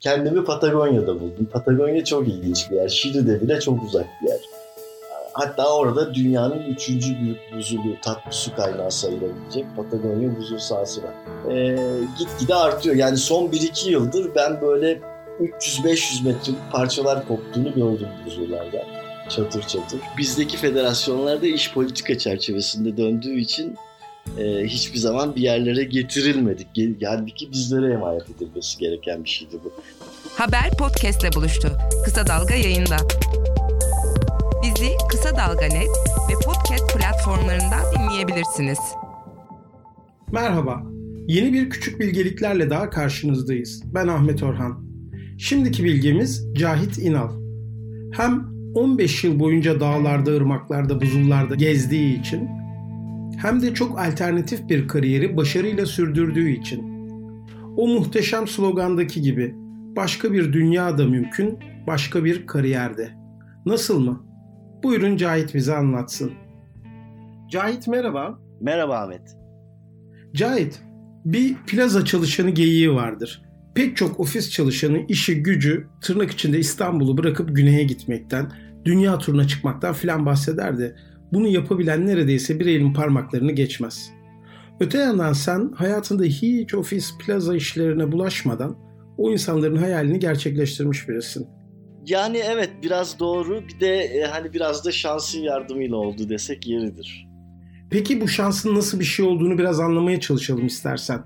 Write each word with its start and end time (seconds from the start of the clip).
Kendimi 0.00 0.44
Patagonya'da 0.44 1.20
buldum. 1.20 1.48
Patagonya 1.52 2.04
çok 2.04 2.28
ilginç 2.28 2.70
bir 2.70 2.76
yer. 2.76 2.88
Şili'de 2.88 3.40
bile 3.40 3.60
çok 3.60 3.82
uzak 3.82 4.06
bir 4.22 4.28
yer. 4.28 4.40
Hatta 5.32 5.76
orada 5.76 6.14
dünyanın 6.14 6.62
üçüncü 6.62 7.20
büyük 7.20 7.38
buzulu 7.56 8.00
tatlı 8.02 8.32
su 8.32 8.56
kaynağı 8.56 8.90
sayılabilecek 8.90 9.64
Patagonya 9.76 10.36
buzul 10.36 10.58
sahası 10.58 11.02
var. 11.02 11.14
Ee, 11.50 11.78
gitgide 12.18 12.54
artıyor. 12.54 12.96
Yani 12.96 13.16
son 13.16 13.46
1-2 13.48 13.90
yıldır 13.90 14.34
ben 14.34 14.60
böyle 14.60 15.00
300-500 15.40 16.24
metrelik 16.24 16.72
parçalar 16.72 17.28
koptuğunu 17.28 17.74
gördüm 17.74 18.08
buzullardan. 18.26 18.84
Çatır 19.28 19.62
çatır. 19.62 20.00
Bizdeki 20.18 20.56
federasyonlarda 20.56 21.46
iş 21.46 21.72
politika 21.72 22.18
çerçevesinde 22.18 22.96
döndüğü 22.96 23.38
için 23.40 23.76
e, 24.38 24.64
hiçbir 24.64 24.98
zaman 24.98 25.36
bir 25.36 25.40
yerlere 25.40 25.84
getirilmedik. 25.84 26.66
Halbuki 27.04 27.52
bizlere 27.52 27.92
emanet 27.92 28.30
edilmesi 28.30 28.78
gereken 28.78 29.24
bir 29.24 29.28
şeydi 29.28 29.56
bu. 29.64 29.72
Haber 30.36 30.70
podcastle 30.78 31.32
buluştu. 31.32 31.72
Kısa 32.04 32.26
Dalga 32.26 32.54
yayında. 32.54 32.96
Bizi 34.62 34.90
Kısa 35.10 35.36
Dalga 35.36 35.66
Net 35.66 35.88
ve 36.30 36.34
podcast 36.44 36.96
platformlarından 36.98 37.82
dinleyebilirsiniz. 37.98 38.78
Merhaba. 40.32 40.82
Yeni 41.26 41.52
bir 41.52 41.70
küçük 41.70 42.00
bilgeliklerle 42.00 42.70
daha 42.70 42.90
karşınızdayız. 42.90 43.82
Ben 43.94 44.08
Ahmet 44.08 44.42
Orhan. 44.42 44.86
Şimdiki 45.38 45.84
bilgimiz 45.84 46.54
Cahit 46.54 46.98
İnal. 46.98 47.30
Hem 48.12 48.56
15 48.74 49.24
yıl 49.24 49.40
boyunca 49.40 49.80
dağlarda, 49.80 50.30
ırmaklarda, 50.30 51.00
buzullarda 51.00 51.54
gezdiği 51.54 52.20
için 52.20 52.48
hem 53.36 53.62
de 53.62 53.74
çok 53.74 53.98
alternatif 53.98 54.68
bir 54.68 54.88
kariyeri 54.88 55.36
başarıyla 55.36 55.86
sürdürdüğü 55.86 56.50
için. 56.50 56.96
O 57.76 57.88
muhteşem 57.88 58.48
slogandaki 58.48 59.22
gibi 59.22 59.54
başka 59.96 60.32
bir 60.32 60.52
dünya 60.52 60.98
da 60.98 61.06
mümkün, 61.06 61.58
başka 61.86 62.24
bir 62.24 62.46
kariyerde. 62.46 63.10
Nasıl 63.66 64.00
mı? 64.00 64.26
Buyurun 64.82 65.16
Cahit 65.16 65.54
bize 65.54 65.74
anlatsın. 65.74 66.32
Cahit 67.50 67.88
merhaba. 67.88 68.38
Merhaba 68.60 68.98
Ahmet. 68.98 69.36
Cahit, 70.34 70.82
bir 71.24 71.54
plaza 71.54 72.04
çalışanı 72.04 72.50
geyiği 72.50 72.94
vardır. 72.94 73.42
Pek 73.74 73.96
çok 73.96 74.20
ofis 74.20 74.50
çalışanı 74.50 74.98
işi 75.08 75.42
gücü 75.42 75.86
tırnak 76.00 76.30
içinde 76.30 76.58
İstanbul'u 76.58 77.18
bırakıp 77.18 77.56
güneye 77.56 77.84
gitmekten, 77.84 78.52
dünya 78.84 79.18
turuna 79.18 79.46
çıkmaktan 79.46 79.94
filan 79.94 80.26
bahsederdi. 80.26 80.96
Bunu 81.32 81.48
yapabilen 81.48 82.06
neredeyse 82.06 82.60
bir 82.60 82.66
elin 82.66 82.92
parmaklarını 82.92 83.52
geçmez. 83.52 84.10
Öte 84.80 84.98
yandan 84.98 85.32
sen 85.32 85.72
hayatında 85.74 86.24
hiç 86.24 86.74
ofis 86.74 87.18
plaza 87.18 87.56
işlerine 87.56 88.12
bulaşmadan 88.12 88.76
o 89.18 89.32
insanların 89.32 89.76
hayalini 89.76 90.18
gerçekleştirmiş 90.18 91.08
birisin. 91.08 91.46
Yani 92.06 92.38
evet 92.38 92.70
biraz 92.82 93.18
doğru 93.18 93.62
bir 93.68 93.80
de 93.80 93.96
e, 93.96 94.22
hani 94.22 94.52
biraz 94.52 94.84
da 94.84 94.92
şansın 94.92 95.40
yardımıyla 95.40 95.96
oldu 95.96 96.28
desek 96.28 96.66
yeridir. 96.66 97.26
Peki 97.90 98.20
bu 98.20 98.28
şansın 98.28 98.74
nasıl 98.74 99.00
bir 99.00 99.04
şey 99.04 99.26
olduğunu 99.26 99.58
biraz 99.58 99.80
anlamaya 99.80 100.20
çalışalım 100.20 100.66
istersen. 100.66 101.24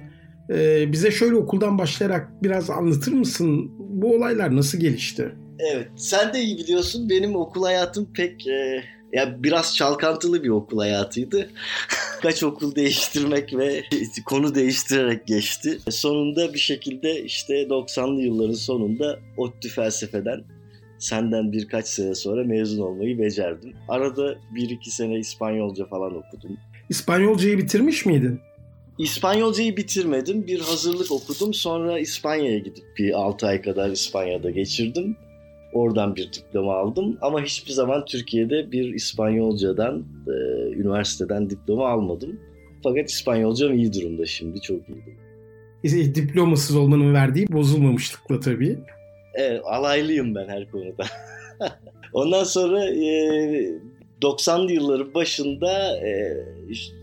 Ee, 0.50 0.92
bize 0.92 1.10
şöyle 1.10 1.36
okuldan 1.36 1.78
başlayarak 1.78 2.42
biraz 2.42 2.70
anlatır 2.70 3.12
mısın? 3.12 3.70
Bu 3.78 4.14
olaylar 4.16 4.56
nasıl 4.56 4.78
gelişti? 4.78 5.34
Evet 5.72 5.88
sen 5.96 6.34
de 6.34 6.40
iyi 6.40 6.58
biliyorsun 6.58 7.10
benim 7.10 7.36
okul 7.36 7.64
hayatım 7.64 8.12
pek 8.12 8.46
e, 8.46 8.82
ya 9.12 9.42
biraz 9.42 9.76
çalkantılı 9.76 10.44
bir 10.44 10.48
okul 10.48 10.78
hayatıydı. 10.78 11.50
Kaç 12.22 12.42
okul 12.42 12.74
değiştirmek 12.74 13.56
ve 13.56 13.82
konu 14.26 14.54
değiştirerek 14.54 15.26
geçti. 15.26 15.78
Sonunda 15.90 16.54
bir 16.54 16.58
şekilde 16.58 17.22
işte 17.22 17.54
90'lı 17.54 18.22
yılların 18.22 18.54
sonunda 18.54 19.18
ODTÜ 19.36 19.68
felsefeden 19.68 20.44
senden 20.98 21.52
birkaç 21.52 21.86
sene 21.86 22.14
sonra 22.14 22.44
mezun 22.44 22.82
olmayı 22.82 23.18
becerdim. 23.18 23.72
Arada 23.88 24.34
bir 24.54 24.70
iki 24.70 24.90
sene 24.90 25.18
İspanyolca 25.18 25.86
falan 25.86 26.16
okudum. 26.16 26.56
İspanyolcayı 26.88 27.58
bitirmiş 27.58 28.06
miydin? 28.06 28.40
İspanyolcayı 28.98 29.76
bitirmedim. 29.76 30.46
Bir 30.46 30.60
hazırlık 30.60 31.12
okudum. 31.12 31.54
Sonra 31.54 31.98
İspanya'ya 31.98 32.58
gidip 32.58 32.84
bir 32.98 33.12
6 33.12 33.46
ay 33.46 33.62
kadar 33.62 33.90
İspanya'da 33.90 34.50
geçirdim. 34.50 35.16
Oradan 35.72 36.16
bir 36.16 36.32
diploma 36.32 36.74
aldım 36.74 37.18
ama 37.20 37.42
hiçbir 37.42 37.72
zaman 37.72 38.04
Türkiye'de 38.04 38.72
bir 38.72 38.94
İspanyolcadan, 38.94 40.04
e, 40.26 40.32
üniversiteden 40.72 41.50
diploma 41.50 41.88
almadım. 41.88 42.40
Fakat 42.82 43.10
İspanyolcam 43.10 43.74
iyi 43.74 43.92
durumda 43.92 44.26
şimdi, 44.26 44.60
çok 44.60 44.80
iyi. 44.88 46.14
Diplomasız 46.14 46.76
olmanın 46.76 47.14
verdiği 47.14 47.46
bozulmamışlıkla 47.52 48.40
tabii. 48.40 48.78
Evet, 49.34 49.60
alaylıyım 49.64 50.34
ben 50.34 50.48
her 50.48 50.70
konuda. 50.70 51.04
Ondan 52.12 52.44
sonra 52.44 52.84
e, 52.84 53.80
90'lı 54.22 54.72
yılların 54.72 55.14
başında 55.14 55.96
e, 56.06 56.36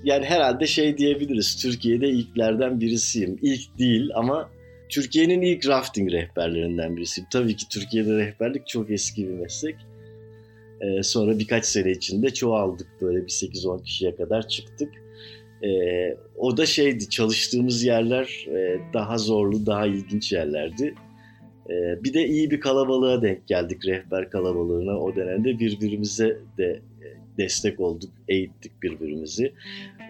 yani 0.04 0.26
herhalde 0.26 0.68
şey 0.68 0.98
diyebiliriz. 0.98 1.62
Türkiye'de 1.62 2.10
ilklerden 2.10 2.80
birisiyim. 2.82 3.40
İlk 3.42 3.80
değil 3.80 4.10
ama 4.16 4.50
Türkiye'nin 4.90 5.42
ilk 5.42 5.68
rafting 5.68 6.12
rehberlerinden 6.12 6.98
birisiyim. 6.98 7.28
Tabii 7.32 7.56
ki 7.56 7.70
Türkiye'de 7.70 8.18
rehberlik 8.18 8.68
çok 8.68 8.92
eski 8.92 9.28
bir 9.28 9.34
meslek. 9.34 9.76
Ee, 10.82 11.04
sonra 11.04 11.40
birkaç 11.40 11.66
sene 11.66 11.92
içinde 11.92 12.34
çoğaldık 12.34 12.88
böyle 13.02 13.18
bir 13.18 13.32
8-10 13.32 13.84
kişiye 13.84 14.16
kadar 14.16 14.48
çıktık. 14.48 14.90
Ee, 15.64 16.18
o 16.38 16.58
da 16.58 16.66
şeydi 16.66 17.10
çalıştığımız 17.10 17.84
yerler 17.84 18.48
e, 18.48 18.80
daha 18.94 19.18
zorlu, 19.18 19.66
daha 19.66 19.88
ilginç 19.88 20.32
yerlerdi. 20.32 20.96
Ee, 21.70 22.04
bir 22.04 22.14
de 22.14 22.28
iyi 22.28 22.52
bir 22.52 22.60
kalabalığa 22.60 23.22
denk 23.22 23.48
geldik 23.48 23.86
rehber 23.86 24.30
kalabalığına. 24.30 25.00
O 25.00 25.16
dönemde 25.16 25.60
birbirimize 25.60 26.38
de 26.58 26.82
destek 27.38 27.80
olduk, 27.80 28.10
eğittik 28.28 28.84
birbirimizi. 28.84 29.54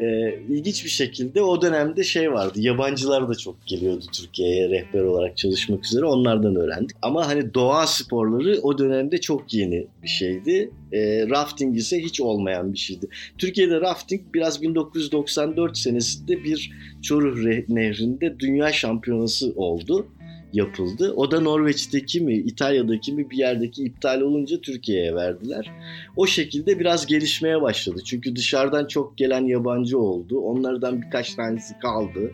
Ee, 0.01 0.39
ilginç 0.49 0.85
bir 0.85 0.89
şekilde 0.89 1.41
o 1.41 1.61
dönemde 1.61 2.03
şey 2.03 2.31
vardı, 2.31 2.59
yabancılar 2.59 3.29
da 3.29 3.35
çok 3.35 3.67
geliyordu 3.67 4.05
Türkiye'ye 4.13 4.69
rehber 4.69 5.01
olarak 5.01 5.37
çalışmak 5.37 5.85
üzere 5.85 6.05
onlardan 6.05 6.55
öğrendik. 6.55 6.97
Ama 7.01 7.27
hani 7.27 7.53
doğa 7.53 7.87
sporları 7.87 8.59
o 8.61 8.77
dönemde 8.77 9.21
çok 9.21 9.53
yeni 9.53 9.87
bir 10.03 10.07
şeydi. 10.07 10.71
Ee, 10.93 11.29
rafting 11.29 11.77
ise 11.77 11.99
hiç 11.99 12.21
olmayan 12.21 12.73
bir 12.73 12.77
şeydi. 12.77 13.07
Türkiye'de 13.37 13.81
rafting 13.81 14.21
biraz 14.33 14.61
1994 14.61 15.77
senesinde 15.77 16.43
bir 16.43 16.71
Çoruh 17.01 17.67
Nehri'nde 17.69 18.39
dünya 18.39 18.73
şampiyonası 18.73 19.53
oldu 19.55 20.07
yapıldı. 20.53 21.13
O 21.15 21.31
da 21.31 21.39
Norveç'teki 21.39 22.21
mi, 22.21 22.35
İtalya'daki 22.35 23.13
mi 23.13 23.29
bir 23.29 23.37
yerdeki 23.37 23.83
iptal 23.83 24.21
olunca 24.21 24.61
Türkiye'ye 24.61 25.15
verdiler. 25.15 25.71
O 26.15 26.27
şekilde 26.27 26.79
biraz 26.79 27.05
gelişmeye 27.05 27.61
başladı. 27.61 28.01
Çünkü 28.05 28.35
dışarıdan 28.35 28.87
çok 28.87 29.17
gelen 29.17 29.45
yabancı 29.45 29.99
oldu. 29.99 30.39
Onlardan 30.39 31.01
birkaç 31.01 31.35
tanesi 31.35 31.79
kaldı. 31.79 32.31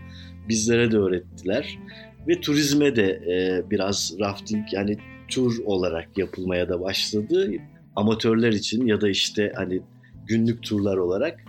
Bizlere 0.49 0.91
de 0.91 0.97
öğrettiler. 0.97 1.79
Ve 2.27 2.41
turizme 2.41 2.95
de 2.95 3.03
e, 3.05 3.69
biraz 3.71 4.15
rafting 4.19 4.65
yani 4.71 4.97
tur 5.27 5.57
olarak 5.65 6.17
yapılmaya 6.17 6.69
da 6.69 6.81
başladı. 6.81 7.51
Amatörler 7.95 8.51
için 8.51 8.85
ya 8.85 9.01
da 9.01 9.09
işte 9.09 9.51
hani 9.55 9.81
günlük 10.27 10.63
turlar 10.63 10.97
olarak. 10.97 11.39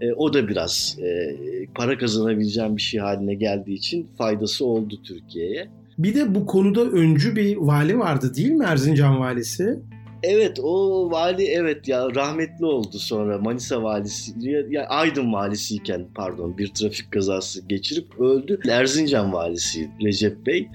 E, 0.00 0.12
o 0.12 0.32
da 0.32 0.48
biraz 0.48 0.98
e, 1.02 1.36
para 1.74 1.98
kazanabileceğim 1.98 2.76
bir 2.76 2.82
şey 2.82 3.00
haline 3.00 3.34
geldiği 3.34 3.74
için 3.74 4.08
faydası 4.18 4.66
oldu 4.66 5.02
Türkiye'ye. 5.04 5.68
Bir 5.98 6.14
de 6.14 6.34
bu 6.34 6.46
konuda 6.46 6.82
öncü 6.82 7.36
bir 7.36 7.56
vali 7.56 7.98
vardı 7.98 8.34
değil 8.34 8.50
mi 8.50 8.64
Erzincan 8.64 9.20
valisi? 9.20 9.78
Evet 10.22 10.60
o 10.62 11.10
vali 11.10 11.44
evet 11.44 11.88
ya 11.88 12.14
rahmetli 12.14 12.64
oldu 12.64 12.98
sonra 12.98 13.38
Manisa 13.38 13.82
valisi 13.82 14.32
ya 14.70 14.86
Aydın 14.86 15.32
valisiyken 15.32 16.06
pardon 16.14 16.58
bir 16.58 16.68
trafik 16.68 17.12
kazası 17.12 17.68
geçirip 17.68 18.20
öldü. 18.20 18.60
Erzincan 18.68 19.32
valisi 19.32 19.90
Recep 20.02 20.46
Bey. 20.46 20.68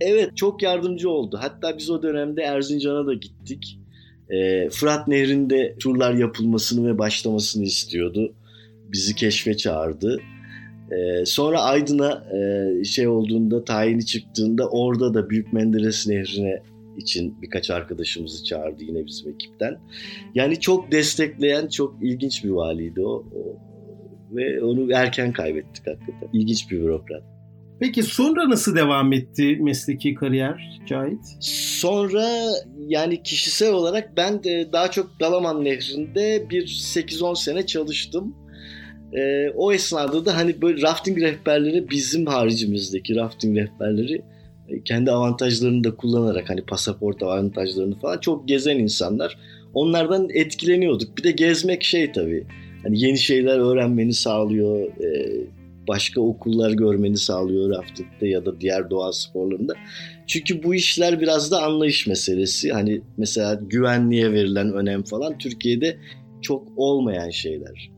Evet 0.00 0.36
çok 0.36 0.62
yardımcı 0.62 1.10
oldu. 1.10 1.38
Hatta 1.42 1.78
biz 1.78 1.90
o 1.90 2.02
dönemde 2.02 2.42
Erzincan'a 2.42 3.06
da 3.06 3.14
gittik. 3.14 3.78
Ee, 4.30 4.68
Fırat 4.70 5.08
Nehri'nde 5.08 5.76
turlar 5.80 6.14
yapılmasını 6.14 6.88
ve 6.88 6.98
başlamasını 6.98 7.64
istiyordu. 7.64 8.34
Bizi 8.92 9.14
keşfe 9.14 9.56
çağırdı. 9.56 10.20
Ee, 10.92 11.26
sonra 11.26 11.60
Aydın'a 11.62 12.24
e, 12.36 12.84
şey 12.84 13.08
olduğunda, 13.08 13.64
tayini 13.64 14.06
çıktığında 14.06 14.68
orada 14.68 15.14
da 15.14 15.30
Büyük 15.30 15.52
Menderes 15.52 16.06
Nehri'ne 16.06 16.62
için 16.96 17.42
birkaç 17.42 17.70
arkadaşımızı 17.70 18.44
çağırdı 18.44 18.84
yine 18.84 19.06
bizim 19.06 19.32
ekipten. 19.32 19.78
Yani 20.34 20.60
çok 20.60 20.92
destekleyen, 20.92 21.68
çok 21.68 22.02
ilginç 22.02 22.44
bir 22.44 22.50
valiydi 22.50 23.00
o. 23.00 23.24
o 23.34 23.68
ve 24.32 24.62
onu 24.62 24.92
erken 24.92 25.32
kaybettik 25.32 25.86
hakikaten. 25.86 26.28
İlginç 26.32 26.70
bir 26.70 26.80
bürokrat. 26.80 27.22
Peki 27.80 28.02
sonra 28.02 28.50
nasıl 28.50 28.76
devam 28.76 29.12
etti 29.12 29.58
mesleki 29.60 30.14
kariyer 30.14 30.80
Cahit? 30.88 31.20
Sonra 31.40 32.28
yani 32.78 33.22
kişisel 33.22 33.72
olarak 33.72 34.16
ben 34.16 34.44
de 34.44 34.72
daha 34.72 34.90
çok 34.90 35.20
Dalaman 35.20 35.64
Nehri'nde 35.64 36.50
bir 36.50 36.66
8-10 36.66 37.36
sene 37.44 37.66
çalıştım. 37.66 38.34
E, 39.12 39.50
o 39.56 39.72
esnada 39.72 40.24
da 40.24 40.36
hani 40.36 40.62
böyle 40.62 40.82
rafting 40.82 41.20
rehberleri 41.20 41.90
bizim 41.90 42.26
haricimizdeki 42.26 43.16
rafting 43.16 43.58
rehberleri 43.58 44.22
kendi 44.84 45.10
avantajlarını 45.10 45.84
da 45.84 45.96
kullanarak 45.96 46.50
hani 46.50 46.62
pasaport 46.62 47.22
avantajlarını 47.22 47.98
falan 47.98 48.18
çok 48.18 48.48
gezen 48.48 48.78
insanlar. 48.78 49.38
Onlardan 49.74 50.28
etkileniyorduk. 50.30 51.18
Bir 51.18 51.22
de 51.22 51.30
gezmek 51.30 51.84
şey 51.84 52.12
tabii. 52.12 52.46
Hani 52.82 53.00
yeni 53.00 53.18
şeyler 53.18 53.58
öğrenmeni 53.58 54.12
sağlıyor. 54.12 54.88
E, 55.04 55.30
başka 55.88 56.20
okullar 56.20 56.70
görmeni 56.70 57.16
sağlıyor 57.16 57.70
raftingde 57.70 58.28
ya 58.28 58.46
da 58.46 58.60
diğer 58.60 58.90
doğa 58.90 59.12
sporlarında. 59.12 59.74
Çünkü 60.26 60.62
bu 60.62 60.74
işler 60.74 61.20
biraz 61.20 61.50
da 61.50 61.62
anlayış 61.62 62.06
meselesi. 62.06 62.72
Hani 62.72 63.00
mesela 63.16 63.60
güvenliğe 63.62 64.32
verilen 64.32 64.72
önem 64.72 65.02
falan 65.02 65.38
Türkiye'de 65.38 65.96
çok 66.42 66.68
olmayan 66.76 67.30
şeyler. 67.30 67.90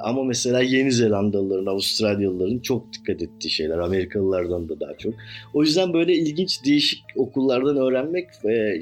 Ama 0.00 0.24
mesela 0.24 0.62
Yeni 0.62 0.92
Zelandalıların, 0.92 1.66
Avustralyalıların 1.66 2.58
çok 2.58 2.92
dikkat 2.92 3.22
ettiği 3.22 3.50
şeyler. 3.50 3.78
Amerikalılardan 3.78 4.68
da 4.68 4.80
daha 4.80 4.98
çok. 4.98 5.14
O 5.54 5.62
yüzden 5.62 5.92
böyle 5.92 6.14
ilginç, 6.14 6.64
değişik 6.64 7.02
okullardan 7.16 7.76
öğrenmek 7.76 8.28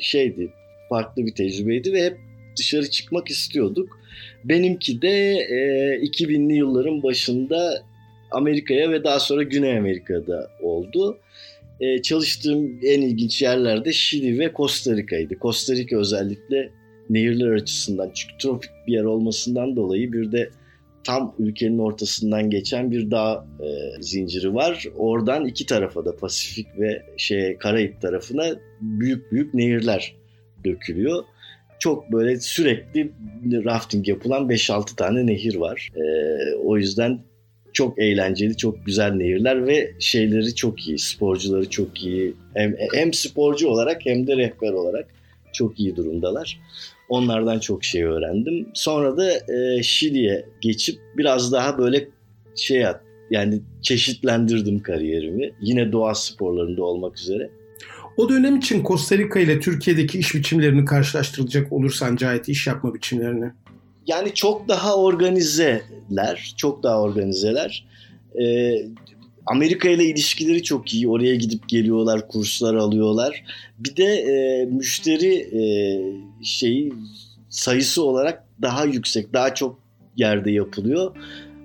şeydi, 0.01 0.53
farklı 0.89 1.27
bir 1.27 1.35
tecrübeydi 1.35 1.93
ve 1.93 2.05
hep 2.05 2.17
dışarı 2.59 2.91
çıkmak 2.91 3.31
istiyorduk. 3.31 3.99
Benimki 4.45 5.03
de 5.03 5.09
e, 5.51 5.59
2000'li 6.03 6.55
yılların 6.55 7.03
başında 7.03 7.83
Amerika'ya 8.31 8.91
ve 8.91 9.05
daha 9.05 9.21
sonra 9.21 9.43
Güney 9.43 9.79
Amerika'da 9.79 10.51
oldu. 10.63 11.19
Ee, 11.81 12.03
çalıştığım 12.03 12.81
en 12.83 13.01
ilginç 13.01 13.43
yerlerde 13.43 13.93
Şili 13.93 14.39
ve 14.39 14.53
Costa 14.57 14.97
Rica'ydı. 14.97 15.35
Costa 15.41 15.75
Rica 15.75 15.99
özellikle 15.99 16.71
nehirler 17.11 17.51
açısından 17.51 18.11
çünkü 18.15 18.39
tropik 18.39 18.71
bir 18.87 18.93
yer 18.93 19.05
olmasından 19.05 19.77
dolayı 19.77 20.13
bir 20.13 20.33
de 20.33 20.51
tam 21.05 21.35
ülkenin 21.39 21.79
ortasından 21.79 22.51
geçen 22.51 22.91
bir 22.91 23.11
dağ 23.11 23.47
e, 23.61 24.03
zinciri 24.03 24.55
var. 24.55 24.85
Oradan 24.97 25.47
iki 25.47 25.67
tarafa 25.67 26.05
da 26.05 26.17
Pasifik 26.17 26.79
ve 26.79 27.03
şey 27.17 27.57
Karayip 27.57 28.01
tarafına 28.01 28.45
büyük 28.81 29.33
büyük 29.33 29.55
nehirler 29.55 30.15
dökülüyor. 30.65 31.25
Çok 31.79 32.13
böyle 32.13 32.41
sürekli 32.41 33.13
rafting 33.65 34.09
yapılan 34.09 34.49
5-6 34.49 34.97
tane 34.97 35.27
nehir 35.27 35.55
var. 35.55 35.91
E, 35.97 36.05
o 36.55 36.77
yüzden 36.77 37.21
çok 37.73 37.99
eğlenceli, 37.99 38.57
çok 38.57 38.87
güzel 38.87 39.13
nehirler 39.13 39.67
ve 39.67 39.93
şeyleri 39.99 40.55
çok 40.55 40.89
iyi, 40.89 40.99
sporcuları 40.99 41.71
çok 41.71 42.03
iyi. 42.03 42.35
Hem, 42.55 42.77
hem 42.95 43.13
sporcu 43.13 43.69
olarak 43.69 44.07
hem 44.07 44.27
de 44.27 44.37
rehber 44.37 44.73
olarak 44.73 45.07
çok 45.53 45.81
iyi 45.81 45.97
durumdalar. 45.97 46.61
Onlardan 47.11 47.59
çok 47.59 47.85
şey 47.85 48.05
öğrendim. 48.05 48.69
Sonra 48.75 49.17
da 49.17 49.33
e, 49.33 49.83
Şili'ye 49.83 50.47
geçip 50.61 50.99
biraz 51.17 51.53
daha 51.53 51.79
böyle 51.79 52.09
şey 52.57 52.85
yani 53.31 53.61
çeşitlendirdim 53.83 54.83
kariyerimi. 54.83 55.53
Yine 55.61 55.93
doğa 55.93 56.15
sporlarında 56.15 56.85
olmak 56.85 57.19
üzere. 57.19 57.51
O 58.17 58.29
dönem 58.29 58.57
için 58.57 58.85
Costa 58.85 59.19
Rica 59.19 59.41
ile 59.41 59.61
Türkiye'deki 59.61 60.19
iş 60.19 60.35
biçimlerini 60.35 60.85
karşılaştırılacak 60.85 61.73
olursan 61.73 62.17
Cahit 62.17 62.49
iş 62.49 62.67
yapma 62.67 62.95
biçimlerini. 62.95 63.51
Yani 64.07 64.35
çok 64.35 64.69
daha 64.69 64.97
organizeler, 64.97 66.55
çok 66.57 66.83
daha 66.83 67.03
organizeler. 67.03 67.87
Ee, 68.41 68.73
Amerika 69.47 69.89
ile 69.89 70.05
ilişkileri 70.05 70.63
çok 70.63 70.95
iyi. 70.95 71.09
Oraya 71.09 71.35
gidip 71.35 71.69
geliyorlar, 71.69 72.29
kurslar 72.29 72.75
alıyorlar. 72.75 73.45
Bir 73.79 73.97
de 73.97 74.05
e, 74.05 74.65
müşteri 74.65 75.35
e, 75.35 75.63
şeyi 76.45 76.93
sayısı 77.49 78.05
olarak 78.05 78.45
daha 78.63 78.85
yüksek, 78.85 79.33
daha 79.33 79.55
çok 79.55 79.81
yerde 80.17 80.51
yapılıyor. 80.51 81.17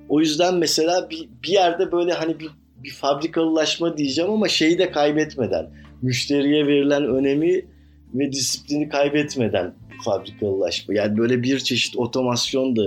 O 0.09 0.19
yüzden 0.19 0.55
mesela 0.55 1.09
bir, 1.09 1.29
bir 1.43 1.49
yerde 1.51 1.91
böyle 1.91 2.13
hani 2.13 2.39
bir, 2.39 2.49
bir 2.83 2.91
fabrikalılaşma 2.91 3.97
diyeceğim 3.97 4.31
ama 4.31 4.47
şeyi 4.47 4.77
de 4.77 4.91
kaybetmeden, 4.91 5.69
müşteriye 6.01 6.67
verilen 6.67 7.05
önemi 7.05 7.65
ve 8.13 8.31
disiplini 8.31 8.89
kaybetmeden 8.89 9.73
fabrikalılaşma. 10.05 10.93
Yani 10.93 11.17
böyle 11.17 11.43
bir 11.43 11.59
çeşit 11.59 11.97
otomasyon 11.97 12.75
da 12.75 12.83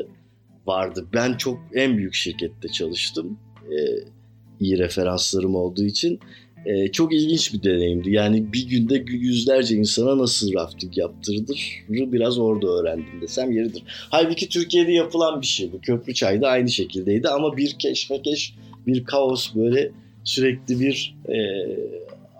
vardı. 0.67 1.07
Ben 1.15 1.35
çok 1.35 1.59
en 1.75 1.97
büyük 1.99 2.15
şirkette 2.15 2.69
çalıştım. 2.69 3.39
Ee, 3.65 4.18
iyi 4.61 4.79
referanslarım 4.79 5.55
olduğu 5.55 5.85
için. 5.85 6.21
Ee, 6.67 6.93
çok 6.93 7.15
ilginç 7.15 7.55
bir 7.55 7.63
deneyimdi. 7.63 8.11
Yani 8.11 8.53
bir 8.53 8.69
günde 8.69 9.05
yüzlerce 9.07 9.77
insana 9.77 10.19
nasıl 10.19 10.53
rafting 10.53 10.99
yaptırılır 10.99 11.85
biraz 11.89 12.39
orada 12.39 12.67
öğrendim 12.69 13.21
desem 13.21 13.53
yeridir. 13.53 13.83
Halbuki 13.87 14.49
Türkiye'de 14.49 14.93
yapılan 14.93 15.41
bir 15.41 15.47
şey 15.47 15.73
bu. 15.73 15.81
Köprü 15.81 16.15
çayda 16.15 16.49
aynı 16.49 16.69
şekildeydi 16.69 17.29
ama 17.29 17.57
bir 17.57 17.77
keşmekeş, 17.79 18.55
bir 18.87 19.05
kaos 19.05 19.55
böyle 19.55 19.91
sürekli 20.25 20.81
bir 20.81 21.17
e, 21.29 21.37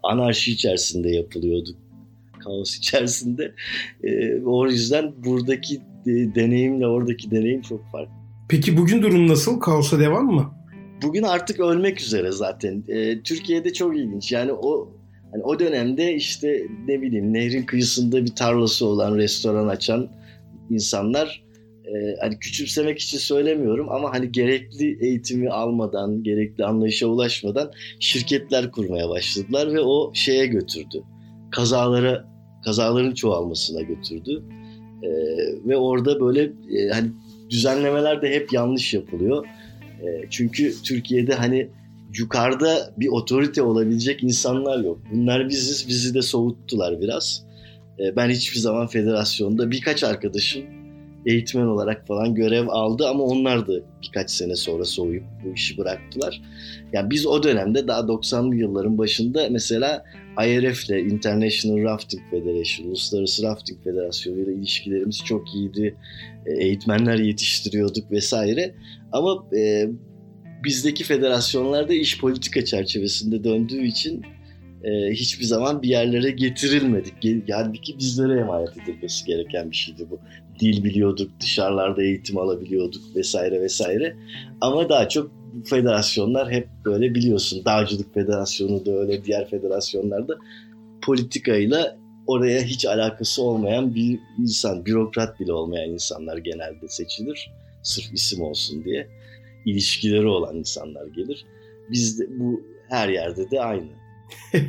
anarşi 0.03 0.53
içerisinde 0.53 1.11
yapılıyordu 1.11 1.71
kaos 2.39 2.79
içerisinde. 2.79 3.55
E, 4.05 4.41
o 4.45 4.67
yüzden 4.67 5.13
buradaki 5.25 5.75
e, 6.07 6.11
deneyimle 6.35 6.87
oradaki 6.87 7.31
deneyim 7.31 7.63
çok 7.63 7.91
farklı. 7.93 8.13
Peki 8.49 8.77
bugün 8.77 9.03
durum 9.03 9.29
nasıl? 9.29 9.61
Kaosa 9.61 9.99
devam 9.99 10.27
mı? 10.27 10.58
Bugün 11.03 11.23
artık 11.23 11.61
ölmek 11.61 12.01
üzere 12.01 12.33
zaten. 12.33 12.85
E, 12.89 13.23
Türkiye'de 13.23 13.73
çok 13.73 13.97
ilginç. 13.97 14.33
Yani 14.33 14.53
o 14.53 14.89
hani 15.33 15.43
o 15.43 15.59
dönemde 15.59 16.15
işte 16.15 16.67
ne 16.87 17.03
bileyim 17.03 17.33
nehrin 17.33 17.63
kıyısında 17.63 18.25
bir 18.25 18.35
tarlası 18.35 18.87
olan 18.87 19.17
restoran 19.17 19.69
açan 19.69 20.09
insanlar 20.71 21.45
e, 21.85 22.17
hani 22.21 22.39
küçümsemek 22.39 22.99
için 22.99 23.19
söylemiyorum 23.19 23.89
ama 23.91 24.13
hani 24.15 24.33
gerekli 24.33 25.07
eğitimi 25.07 25.51
almadan, 25.51 26.23
gerekli 26.23 26.65
anlayışa 26.65 27.07
ulaşmadan 27.07 27.73
şirketler 28.01 28.71
kurmaya 28.71 29.09
başladılar 29.09 29.75
ve 29.75 29.81
o 29.81 30.11
şeye 30.15 30.47
götürdü. 30.47 31.03
Kazalara 31.51 32.25
kazaların 32.65 33.15
çoğalmasına 33.15 33.83
götürdü. 33.83 34.43
E, 35.03 35.09
ve 35.69 35.77
orada 35.77 36.21
böyle 36.21 36.43
e, 36.43 36.89
hani 36.93 37.11
düzenlemeler 37.51 38.23
de 38.23 38.31
hep 38.31 38.53
yanlış 38.53 38.95
yapılıyor. 38.95 39.47
E, 40.03 40.27
çünkü 40.31 40.83
Türkiye'de 40.83 41.35
hani 41.35 41.69
yukarıda 42.19 42.95
bir 42.97 43.09
otorite 43.09 43.63
olabilecek 43.63 44.23
insanlar 44.23 44.85
yok. 44.85 44.99
Bunlar 45.13 45.49
biziz, 45.49 45.89
bizi 45.89 46.15
de 46.15 46.23
soğuttular 46.23 47.01
biraz. 47.01 47.45
E, 47.99 48.17
ben 48.17 48.31
hiçbir 48.31 48.59
zaman 48.59 48.87
federasyonda 48.87 49.71
birkaç 49.71 50.05
arkadaşım 50.05 50.63
eğitmen 51.27 51.67
olarak 51.67 52.07
falan 52.07 52.35
görev 52.35 52.69
aldı 52.69 53.09
ama 53.09 53.25
onlar 53.25 53.67
da 53.67 53.73
birkaç 54.03 54.31
sene 54.31 54.57
sonra 54.57 54.85
soğuyup 54.85 55.25
bu 55.45 55.55
işi 55.55 55.79
bıraktılar. 55.79 56.43
Yani 56.93 57.11
biz 57.11 57.27
o 57.27 57.43
dönemde 57.43 57.89
daha 57.89 58.01
90'lı 58.01 58.55
yılların 58.57 58.99
başında 58.99 59.49
mesela 59.51 60.05
IRF 60.47 60.91
ile 60.91 61.01
International 61.01 61.83
Rafting 61.83 62.23
Federation, 62.31 62.87
Uluslararası 62.87 63.43
Rafting 63.43 63.85
Federasyonu 63.85 64.41
ile 64.41 64.55
ilişkilerimiz 64.55 65.25
çok 65.25 65.55
iyiydi. 65.55 65.97
E, 66.47 66.65
eğitmenler 66.65 67.19
yetiştiriyorduk 67.19 68.11
vesaire. 68.11 68.75
Ama 69.13 69.47
e, 69.57 69.89
bizdeki 70.65 71.05
federasyonlarda 71.05 71.95
iş 71.95 72.21
politika 72.21 72.65
çerçevesinde 72.65 73.45
döndüğü 73.45 73.87
için 73.87 74.23
e, 74.85 75.11
hiçbir 75.11 75.45
zaman 75.45 75.83
bir 75.83 75.89
yerlere 75.89 76.31
getirilmedik. 76.31 77.15
Halbuki 77.51 77.99
bizlere 77.99 78.41
emanet 78.41 78.77
edilmesi 78.83 79.27
gereken 79.27 79.71
bir 79.71 79.77
şeydi 79.77 80.07
bu. 80.11 80.21
Dil 80.61 80.85
biliyorduk, 80.85 81.31
dışarılarda 81.41 82.03
eğitim 82.03 82.39
alabiliyorduk 82.39 83.03
vesaire 83.17 83.61
vesaire. 83.61 84.17
Ama 84.61 84.89
daha 84.89 85.09
çok 85.09 85.38
federasyonlar 85.65 86.51
hep 86.51 86.69
böyle 86.85 87.15
biliyorsun. 87.15 87.65
Dağcılık 87.65 88.15
Federasyonu 88.15 88.87
da 88.87 88.93
öyle, 88.93 89.25
diğer 89.25 89.51
federasyonlarda 89.51 90.39
politikayla 91.03 91.99
oraya 92.27 92.63
hiç 92.63 92.87
alakası 92.87 93.43
olmayan 93.43 93.95
bir 93.95 94.21
insan, 94.39 94.87
bürokrat 94.87 95.41
bile 95.41 95.53
olmayan 95.53 95.91
insanlar 95.91 96.37
genelde 96.37 96.89
seçilir. 96.89 97.53
Sırf 97.83 98.13
isim 98.13 98.43
olsun 98.43 98.85
diye. 98.85 99.09
ilişkileri 99.67 100.27
olan 100.27 100.57
insanlar 100.57 101.07
gelir. 101.07 101.47
Bizde 101.91 102.27
bu 102.39 102.63
her 102.89 103.09
yerde 103.09 103.51
de 103.51 103.61
aynı. 103.61 103.89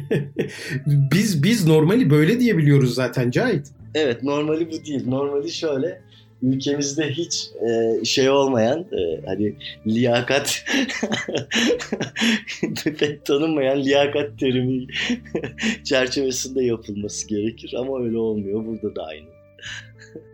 biz 0.85 1.43
biz 1.43 1.67
normali 1.67 2.09
böyle 2.09 2.39
diye 2.39 2.57
biliyoruz 2.57 2.93
zaten 2.93 3.31
Cahit. 3.31 3.67
Evet 3.95 4.23
normali 4.23 4.71
bu 4.71 4.85
değil. 4.85 5.07
Normali 5.07 5.51
şöyle 5.51 6.01
ülkemizde 6.41 7.09
hiç 7.09 7.49
e, 7.69 8.05
şey 8.05 8.29
olmayan 8.29 8.79
e, 8.79 9.25
hani 9.25 9.55
liyakat 9.87 10.65
pek 12.99 13.25
tanınmayan 13.25 13.83
liyakat 13.83 14.39
terimi 14.39 14.87
çerçevesinde 15.83 16.63
yapılması 16.63 17.27
gerekir 17.27 17.73
ama 17.77 17.99
öyle 18.03 18.17
olmuyor. 18.17 18.65
Burada 18.65 18.95
da 18.95 19.03
aynı. 19.03 19.27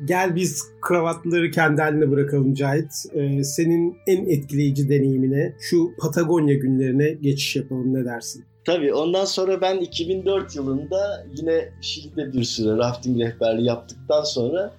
Gel 0.06 0.36
biz 0.36 0.64
kravatları 0.82 1.52
kendi 1.52 1.82
haline 1.82 2.12
bırakalım 2.12 2.54
Cahit. 2.54 2.92
Ee, 3.14 3.44
senin 3.44 3.98
en 4.08 4.26
etkileyici 4.26 4.90
deneyimine 4.90 5.56
şu 5.60 5.92
Patagonya 6.00 6.56
günlerine 6.56 7.10
geçiş 7.10 7.56
yapalım 7.56 7.94
ne 7.94 8.06
dersin? 8.06 8.46
Tabii 8.66 8.94
ondan 8.94 9.26
sonra 9.26 9.62
ben 9.62 9.78
2004 9.78 10.56
yılında 10.56 11.26
yine 11.38 11.70
Şili'de 11.82 12.34
bir 12.34 12.44
süre 12.44 12.78
rafting 12.78 13.22
rehberliği 13.22 13.68
yaptıktan 13.68 14.24
sonra 14.24 14.74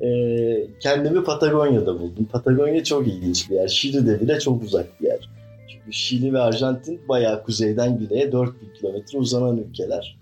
e, 0.00 0.08
kendimi 0.80 1.24
Patagonya'da 1.24 2.00
buldum. 2.00 2.28
Patagonya 2.32 2.84
çok 2.84 3.06
ilginç 3.06 3.50
bir 3.50 3.54
yer. 3.54 3.68
Şili'de 3.68 4.20
bile 4.20 4.40
çok 4.40 4.62
uzak 4.62 5.00
bir 5.00 5.06
yer. 5.06 5.28
Çünkü 5.68 5.92
Şili 5.92 6.32
ve 6.32 6.38
Arjantin 6.38 7.00
bayağı 7.08 7.42
kuzeyden 7.42 7.98
güneye 7.98 8.32
4000 8.32 8.68
kilometre 8.74 9.18
uzanan 9.18 9.58
ülkeler. 9.58 10.18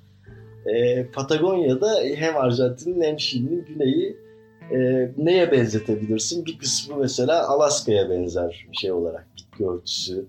E, 0.66 1.06
Patagonya'da 1.06 2.00
hem 2.14 2.36
Arjantin'in 2.36 3.02
hem 3.02 3.20
Şili'nin 3.20 3.64
güneyi 3.64 4.16
e, 4.70 5.10
neye 5.16 5.52
benzetebilirsin? 5.52 6.46
Bir 6.46 6.58
kısmı 6.58 6.96
mesela 6.96 7.48
Alaska'ya 7.48 8.10
benzer 8.10 8.66
bir 8.70 8.76
şey 8.76 8.92
olarak 8.92 9.26
bitki 9.36 9.66
örtüsü, 9.66 10.26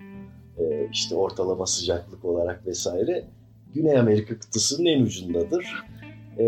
e, 0.59 0.89
işte 0.91 1.15
ortalama 1.15 1.65
sıcaklık 1.65 2.25
olarak 2.25 2.67
vesaire. 2.67 3.23
Güney 3.73 3.99
Amerika 3.99 4.39
kıtasının 4.39 4.85
en 4.85 5.01
ucundadır. 5.01 5.65
E, 6.39 6.45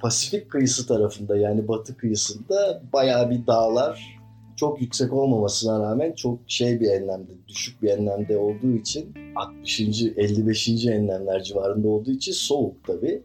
Pasifik 0.00 0.50
kıyısı 0.50 0.86
tarafında 0.86 1.36
yani 1.36 1.68
batı 1.68 1.96
kıyısında 1.96 2.82
bayağı 2.92 3.30
bir 3.30 3.46
dağlar 3.46 4.16
çok 4.56 4.80
yüksek 4.80 5.12
olmamasına 5.12 5.80
rağmen 5.80 6.12
çok 6.12 6.38
şey 6.46 6.80
bir 6.80 6.86
enlemde, 6.86 7.32
düşük 7.48 7.82
bir 7.82 7.88
enlemde 7.88 8.38
olduğu 8.38 8.72
için 8.72 9.14
60. 9.36 9.80
55. 9.80 10.86
enlemler 10.86 11.42
civarında 11.42 11.88
olduğu 11.88 12.10
için 12.10 12.32
soğuk 12.32 12.84
tabii. 12.86 13.22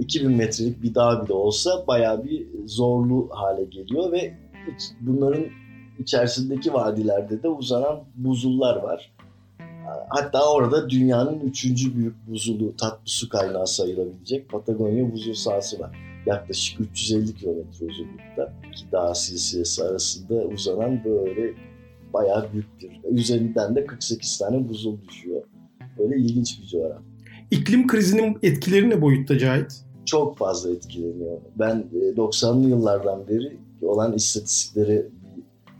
2000 0.00 0.30
metrelik 0.32 0.82
bir 0.82 0.94
dağ 0.94 1.24
bile 1.24 1.32
olsa 1.32 1.86
bayağı 1.86 2.24
bir 2.24 2.46
zorlu 2.66 3.28
hale 3.30 3.64
geliyor 3.64 4.12
ve 4.12 4.34
bunların 5.00 5.44
içerisindeki 5.98 6.72
vadilerde 6.72 7.42
de 7.42 7.48
uzanan 7.48 8.00
buzullar 8.14 8.76
var. 8.76 9.12
Hatta 10.08 10.52
orada 10.52 10.90
dünyanın 10.90 11.40
üçüncü 11.40 11.96
büyük 11.96 12.28
buzulu 12.28 12.76
tatlı 12.76 13.02
su 13.04 13.28
kaynağı 13.28 13.66
sayılabilecek 13.66 14.48
Patagonya 14.48 15.12
buzul 15.12 15.34
sahası 15.34 15.80
var. 15.80 15.96
Yaklaşık 16.26 16.80
350 16.80 17.34
kilometre 17.34 17.86
uzunlukta 17.86 18.52
iki 18.72 18.92
dağ 18.92 19.14
silsilesi 19.14 19.84
arasında 19.84 20.34
uzanan 20.34 21.04
böyle 21.04 21.54
bayağı 22.12 22.52
büyük 22.52 22.80
bir. 22.80 23.18
Üzerinden 23.18 23.76
de 23.76 23.86
48 23.86 24.38
tane 24.38 24.68
buzul 24.68 24.96
düşüyor. 25.08 25.42
Böyle 25.98 26.16
ilginç 26.16 26.60
bir 26.62 26.66
coğrafya. 26.66 27.02
İklim 27.50 27.86
krizinin 27.86 28.38
etkileri 28.42 28.90
ne 28.90 29.02
boyutta 29.02 29.38
Cahit? 29.38 29.72
Çok 30.04 30.38
fazla 30.38 30.70
etkileniyor. 30.70 31.38
Ben 31.56 31.84
90'lı 32.16 32.66
e, 32.66 32.68
yıllardan 32.68 33.28
beri 33.28 33.56
olan 33.82 34.12
istatistikleri 34.12 35.06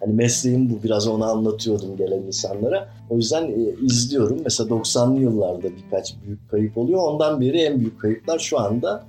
hani 0.02 0.14
mesleğim 0.14 0.71
bu 0.71 0.82
biraz 0.82 1.06
onu 1.06 1.25
anlatıyordum 1.25 1.97
gelen 1.97 2.23
insanlara. 2.23 2.88
O 3.11 3.16
yüzden 3.16 3.44
e, 3.44 3.85
izliyorum. 3.87 4.40
Mesela 4.44 4.71
90'lı 4.71 5.21
yıllarda 5.21 5.68
birkaç 5.76 6.14
büyük 6.25 6.50
kayıp 6.50 6.78
oluyor. 6.78 7.00
Ondan 7.02 7.40
beri 7.40 7.59
en 7.59 7.80
büyük 7.80 8.00
kayıplar 8.00 8.38
şu 8.38 8.59
anda 8.59 9.04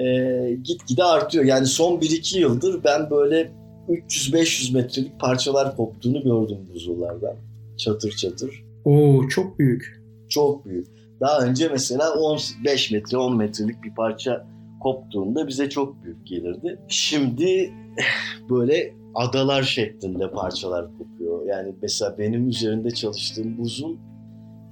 e, 0.00 0.58
gitgide 0.64 1.04
artıyor. 1.04 1.44
Yani 1.44 1.66
son 1.66 2.00
1-2 2.00 2.38
yıldır 2.38 2.84
ben 2.84 3.10
böyle 3.10 3.52
300-500 3.88 4.74
metrelik 4.74 5.20
parçalar 5.20 5.76
koptuğunu 5.76 6.22
gördüm 6.22 6.58
buzullardan. 6.74 7.34
Çatır 7.76 8.10
çatır. 8.10 8.64
Oo 8.84 9.28
çok 9.28 9.58
büyük. 9.58 10.02
Çok 10.28 10.66
büyük. 10.66 10.86
Daha 11.20 11.38
önce 11.40 11.68
mesela 11.68 12.12
15 12.12 12.90
metre 12.90 13.16
10 13.16 13.36
metrelik 13.36 13.82
bir 13.82 13.94
parça 13.94 14.46
koptuğunda 14.82 15.48
bize 15.48 15.70
çok 15.70 16.04
büyük 16.04 16.26
gelirdi. 16.26 16.78
Şimdi 16.88 17.72
böyle 18.50 19.03
adalar 19.14 19.62
şeklinde 19.62 20.30
parçalar 20.30 20.86
kopuyor. 20.98 21.46
Yani 21.46 21.74
mesela 21.82 22.18
benim 22.18 22.48
üzerinde 22.48 22.90
çalıştığım 22.90 23.58
buzul 23.58 23.96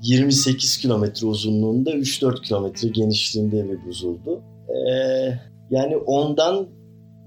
28 0.03 0.79
kilometre 0.79 1.27
uzunluğunda 1.27 1.91
3-4 1.91 2.43
kilometre 2.43 2.89
genişliğinde 2.89 3.71
bir 3.71 3.87
buzuldu. 3.87 4.43
Ee, 4.69 5.35
yani 5.71 5.97
ondan 5.97 6.69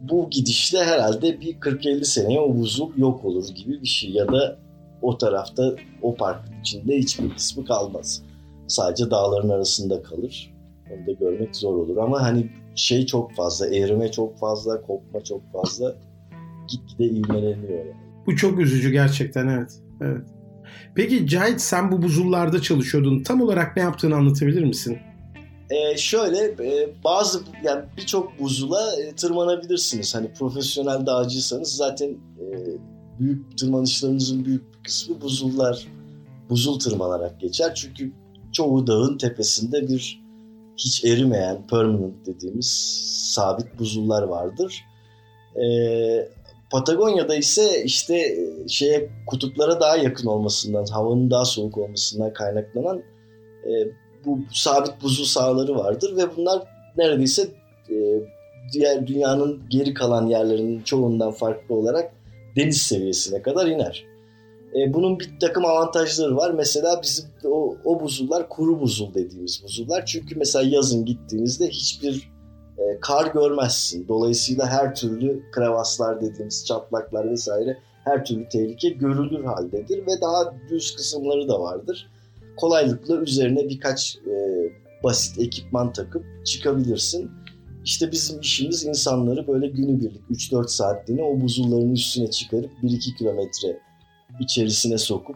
bu 0.01 0.29
gidişle 0.29 0.83
herhalde 0.83 1.41
bir 1.41 1.59
40-50 1.59 2.03
seneye 2.03 2.39
o 2.39 2.55
buzul 2.55 2.97
yok 2.97 3.25
olur 3.25 3.47
gibi 3.55 3.81
bir 3.81 3.87
şey. 3.87 4.11
Ya 4.11 4.27
da 4.27 4.59
o 5.01 5.17
tarafta 5.17 5.75
o 6.01 6.15
parkın 6.15 6.53
içinde 6.61 6.97
hiçbir 6.97 7.29
kısmı 7.29 7.65
kalmaz. 7.65 8.21
Sadece 8.67 9.11
dağların 9.11 9.49
arasında 9.49 10.03
kalır. 10.03 10.53
Onu 10.91 11.07
da 11.07 11.11
görmek 11.11 11.55
zor 11.55 11.73
olur 11.77 11.97
ama 11.97 12.21
hani 12.21 12.49
şey 12.75 13.05
çok 13.05 13.33
fazla, 13.33 13.67
erime 13.67 14.11
çok 14.11 14.37
fazla, 14.39 14.81
kopma 14.81 15.23
çok 15.23 15.41
fazla 15.53 15.95
gitgide 16.67 17.05
ivmeleniyor 17.05 17.85
yani. 17.85 17.93
Bu 18.25 18.35
çok 18.35 18.59
üzücü 18.59 18.91
gerçekten 18.91 19.47
evet. 19.47 19.79
Evet. 20.01 20.27
Peki 20.95 21.27
Cahit 21.27 21.61
sen 21.61 21.91
bu 21.91 22.01
buzullarda 22.01 22.61
çalışıyordun. 22.61 23.23
Tam 23.23 23.41
olarak 23.41 23.77
ne 23.77 23.83
yaptığını 23.83 24.15
anlatabilir 24.15 24.63
misin? 24.63 24.97
Ee, 25.69 25.97
şöyle 25.97 26.37
e, 26.43 26.89
bazı 27.03 27.39
yani 27.63 27.85
birçok 27.97 28.39
buzula 28.39 29.01
e, 29.01 29.15
tırmanabilirsiniz. 29.15 30.15
Hani 30.15 30.33
profesyonel 30.33 31.05
dağcıysanız 31.05 31.75
zaten 31.75 32.09
e, 32.09 32.45
büyük 33.19 33.57
tırmanışlarınızın 33.57 34.45
büyük 34.45 34.83
kısmı 34.83 35.21
buzullar 35.21 35.87
buzul 36.49 36.79
tırmanarak 36.79 37.39
geçer. 37.39 37.75
Çünkü 37.75 38.11
çoğu 38.53 38.87
dağın 38.87 39.17
tepesinde 39.17 39.87
bir 39.87 40.25
hiç 40.77 41.05
erimeyen 41.05 41.67
permanent 41.67 42.25
dediğimiz 42.25 42.67
sabit 43.33 43.79
buzullar 43.79 44.23
vardır. 44.23 44.85
Ee, 45.55 46.29
Patagonya'da 46.71 47.35
ise 47.35 47.83
işte 47.83 48.17
e, 48.17 48.67
şeye 48.67 49.09
kutuplara 49.27 49.79
daha 49.79 49.97
yakın 49.97 50.27
olmasından, 50.27 50.85
havanın 50.85 51.31
daha 51.31 51.45
soğuk 51.45 51.77
olmasından 51.77 52.33
kaynaklanan 52.33 53.03
e, 53.65 53.71
bu 54.25 54.39
sabit 54.53 55.01
buzul 55.01 55.25
sahaları 55.25 55.75
vardır 55.75 56.17
ve 56.17 56.37
bunlar 56.37 56.63
neredeyse 56.97 57.47
e, 57.89 57.95
diğer 58.73 59.07
dünyanın 59.07 59.61
geri 59.69 59.93
kalan 59.93 60.27
yerlerinin 60.27 60.83
çoğundan 60.83 61.31
farklı 61.31 61.75
olarak 61.75 62.13
deniz 62.55 62.81
seviyesine 62.81 63.41
kadar 63.41 63.67
iner. 63.67 64.05
E, 64.75 64.93
bunun 64.93 65.19
bir 65.19 65.39
takım 65.39 65.65
avantajları 65.65 66.37
var. 66.37 66.51
Mesela 66.51 67.01
bizim 67.01 67.25
o, 67.43 67.77
o 67.85 67.99
buzullar 67.99 68.49
kuru 68.49 68.81
buzul 68.81 69.13
dediğimiz 69.13 69.63
buzullar. 69.63 70.05
Çünkü 70.05 70.35
mesela 70.35 70.69
yazın 70.69 71.05
gittiğinizde 71.05 71.69
hiçbir 71.69 72.34
e, 72.77 72.99
kar 73.01 73.33
görmezsin. 73.33 74.07
Dolayısıyla 74.07 74.67
her 74.67 74.95
türlü 74.95 75.51
krevaslar 75.51 76.21
dediğimiz 76.21 76.65
çatlaklar 76.65 77.31
vesaire 77.31 77.77
her 78.03 78.25
türlü 78.25 78.49
tehlike 78.49 78.89
görülür 78.89 79.43
haldedir 79.43 79.97
ve 79.97 80.21
daha 80.21 80.53
düz 80.69 80.95
kısımları 80.95 81.47
da 81.47 81.59
vardır. 81.59 82.09
Kolaylıkla 82.57 83.17
üzerine 83.17 83.69
birkaç 83.69 84.17
e, 84.17 84.33
basit 85.03 85.39
ekipman 85.39 85.93
takıp 85.93 86.25
çıkabilirsin. 86.45 87.31
İşte 87.85 88.11
bizim 88.11 88.39
işimiz 88.39 88.85
insanları 88.85 89.47
böyle 89.47 89.67
günübirlik 89.67 90.21
3-4 90.31 90.67
saatliğine 90.67 91.23
o 91.23 91.41
buzulların 91.41 91.91
üstüne 91.91 92.31
çıkarıp 92.31 92.71
1-2 92.83 93.17
kilometre 93.17 93.79
içerisine 94.39 94.97
sokup 94.97 95.35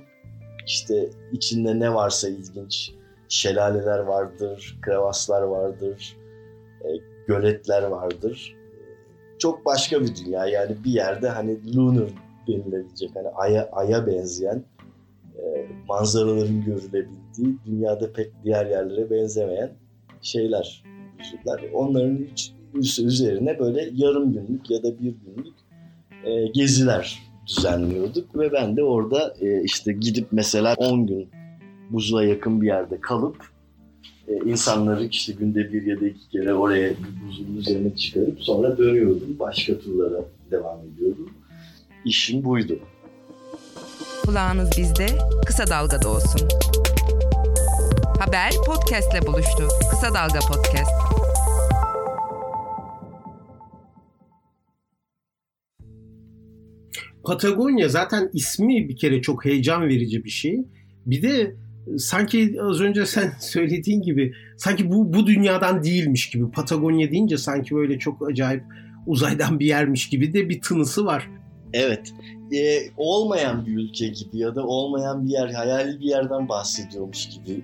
işte 0.65 1.09
içinde 1.31 1.79
ne 1.79 1.93
varsa 1.93 2.29
ilginç 2.29 2.91
şelaleler 3.29 3.99
vardır, 3.99 4.79
krevaslar 4.81 5.41
vardır, 5.41 6.17
e, 6.81 6.87
göletler 7.29 7.83
vardır. 7.83 8.55
Çok 9.39 9.65
başka 9.65 10.01
bir 10.01 10.15
dünya 10.15 10.45
yani 10.45 10.75
bir 10.83 10.91
yerde 10.91 11.29
hani 11.29 11.75
lunar 11.75 12.09
denilebilecek 12.47 13.09
hani 13.15 13.27
aya, 13.27 13.69
aya 13.71 14.07
benzeyen 14.07 14.63
e, 15.37 15.67
manzaraların 15.87 16.63
görülebildiği 16.65 17.57
dünyada 17.65 18.13
pek 18.13 18.31
diğer 18.43 18.65
yerlere 18.65 19.09
benzemeyen 19.09 19.71
şeyler, 20.21 20.83
yüzükler. 21.19 21.69
Onların 21.73 22.27
üst, 22.73 22.99
üzerine 22.99 23.59
böyle 23.59 23.89
yarım 23.93 24.33
günlük 24.33 24.71
ya 24.71 24.83
da 24.83 24.99
bir 24.99 25.15
günlük 25.25 25.55
e, 26.23 26.47
geziler 26.47 27.19
düzenliyorduk 27.47 28.37
ve 28.37 28.51
ben 28.51 28.77
de 28.77 28.83
orada 28.83 29.33
e, 29.41 29.63
işte 29.63 29.93
gidip 29.93 30.27
mesela 30.31 30.75
10 30.77 31.07
gün 31.07 31.29
buzula 31.89 32.23
yakın 32.23 32.61
bir 32.61 32.67
yerde 32.67 33.01
kalıp 33.01 33.58
e, 34.29 34.49
insanları 34.49 35.05
işte 35.05 35.33
günde 35.33 35.73
bir 35.73 35.85
ya 35.85 36.01
da 36.01 36.07
iki 36.07 36.29
kere 36.29 36.53
oraya 36.53 36.89
bir 36.89 37.27
buzun 37.27 37.57
üzerine 37.57 37.95
çıkarıp 37.95 38.41
sonra 38.41 38.77
dönüyordum. 38.77 39.35
Başka 39.39 39.79
turlara 39.79 40.25
devam 40.51 40.79
ediyordum. 40.79 41.29
İşim 42.05 42.43
buydu. 42.43 42.79
Kulağınız 44.25 44.69
bizde, 44.77 45.07
kısa 45.45 45.67
dalgada 45.67 46.09
olsun. 46.09 46.47
Haber 48.19 48.51
podcastle 48.65 49.27
buluştu. 49.27 49.67
Kısa 49.91 50.13
Dalga 50.13 50.39
Podcast. 50.39 50.91
Patagonya 57.23 57.89
zaten 57.89 58.29
ismi 58.33 58.89
bir 58.89 58.97
kere 58.97 59.21
çok 59.21 59.45
heyecan 59.45 59.87
verici 59.87 60.23
bir 60.23 60.29
şey. 60.29 60.59
Bir 61.05 61.21
de 61.21 61.55
sanki 61.97 62.55
az 62.61 62.81
önce 62.81 63.05
sen 63.05 63.31
söylediğin 63.39 64.01
gibi 64.01 64.33
sanki 64.57 64.91
bu 64.91 65.13
bu 65.13 65.27
dünyadan 65.27 65.83
değilmiş 65.83 66.29
gibi 66.29 66.51
Patagonya 66.51 67.11
deyince 67.11 67.37
sanki 67.37 67.75
böyle 67.75 67.99
çok 67.99 68.29
acayip 68.29 68.63
uzaydan 69.07 69.59
bir 69.59 69.65
yermiş 69.65 70.09
gibi 70.09 70.33
de 70.33 70.49
bir 70.49 70.61
tınısı 70.61 71.05
var. 71.05 71.29
Evet. 71.73 72.13
Ee, 72.55 72.79
olmayan 72.97 73.65
bir 73.65 73.77
ülke 73.77 74.07
gibi 74.07 74.37
ya 74.37 74.55
da 74.55 74.65
olmayan 74.65 75.25
bir 75.25 75.31
yer, 75.31 75.49
hayali 75.49 75.99
bir 75.99 76.05
yerden 76.05 76.49
bahsediyormuş 76.49 77.29
gibi 77.29 77.63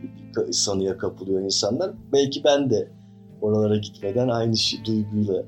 sanıya 0.51 0.97
kapılıyor 0.97 1.41
insanlar. 1.41 1.91
Belki 2.13 2.43
ben 2.43 2.69
de 2.69 2.87
oralara 3.41 3.77
gitmeden 3.77 4.27
aynı 4.27 4.57
şey, 4.57 4.85
duyguyla 4.85 5.43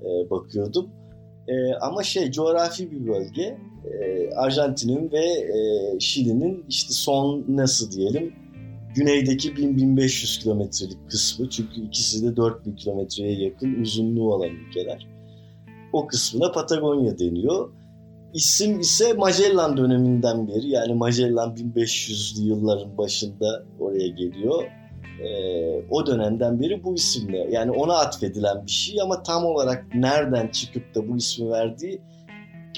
e, 0.00 0.30
bakıyordum. 0.30 0.90
E, 1.48 1.74
ama 1.80 2.02
şey 2.02 2.30
coğrafi 2.30 2.90
bir 2.90 3.06
bölge. 3.06 3.58
E, 4.02 4.30
Arjantin'in 4.34 5.12
ve 5.12 5.24
e, 5.24 6.00
Şili'nin 6.00 6.64
işte 6.68 6.92
son 6.92 7.44
nasıl 7.48 7.92
diyelim 7.92 8.34
güneydeki 8.94 9.52
1000-1500 9.52 10.40
kilometrelik 10.42 11.10
kısmı. 11.10 11.50
Çünkü 11.50 11.80
ikisi 11.80 12.26
de 12.26 12.36
4000 12.36 12.76
kilometreye 12.76 13.32
yakın 13.32 13.82
uzunluğu 13.82 14.34
olan 14.34 14.50
ülkeler. 14.50 15.06
O 15.92 16.06
kısmına 16.06 16.52
Patagonya 16.52 17.18
deniyor. 17.18 17.70
İsim 18.34 18.80
ise 18.80 19.12
Magellan 19.12 19.76
döneminden 19.76 20.48
beri 20.48 20.68
yani 20.68 20.94
Magellan 20.94 21.54
1500'lü 21.54 22.42
yılların 22.42 22.98
başında 22.98 23.62
oraya 23.80 24.08
geliyor. 24.08 24.64
Ee, 25.22 25.82
o 25.90 26.06
dönemden 26.06 26.60
beri 26.60 26.84
bu 26.84 26.94
isimle 26.94 27.48
yani 27.50 27.70
ona 27.70 27.94
atfedilen 27.94 28.66
bir 28.66 28.70
şey 28.70 29.02
ama 29.02 29.22
tam 29.22 29.44
olarak 29.44 29.94
nereden 29.94 30.48
çıkıp 30.48 30.94
da 30.94 31.08
bu 31.08 31.16
ismi 31.16 31.50
verdiği 31.50 32.00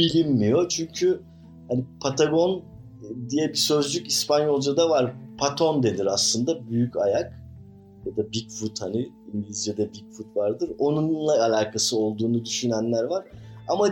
bilinmiyor. 0.00 0.68
Çünkü 0.68 1.20
hani 1.68 1.84
Patagon 2.02 2.62
diye 3.30 3.48
bir 3.48 3.54
sözcük 3.54 4.06
İspanyolca'da 4.06 4.90
var. 4.90 5.14
Paton 5.38 5.82
denir 5.82 6.06
aslında 6.06 6.70
büyük 6.70 6.96
ayak 6.96 7.32
ya 8.06 8.16
da 8.16 8.32
Bigfoot 8.32 8.82
hani 8.82 9.08
İngilizce'de 9.34 9.88
Bigfoot 9.92 10.36
vardır. 10.36 10.70
Onunla 10.78 11.44
alakası 11.44 11.98
olduğunu 11.98 12.44
düşünenler 12.44 13.04
var. 13.04 13.24
Ama 13.68 13.88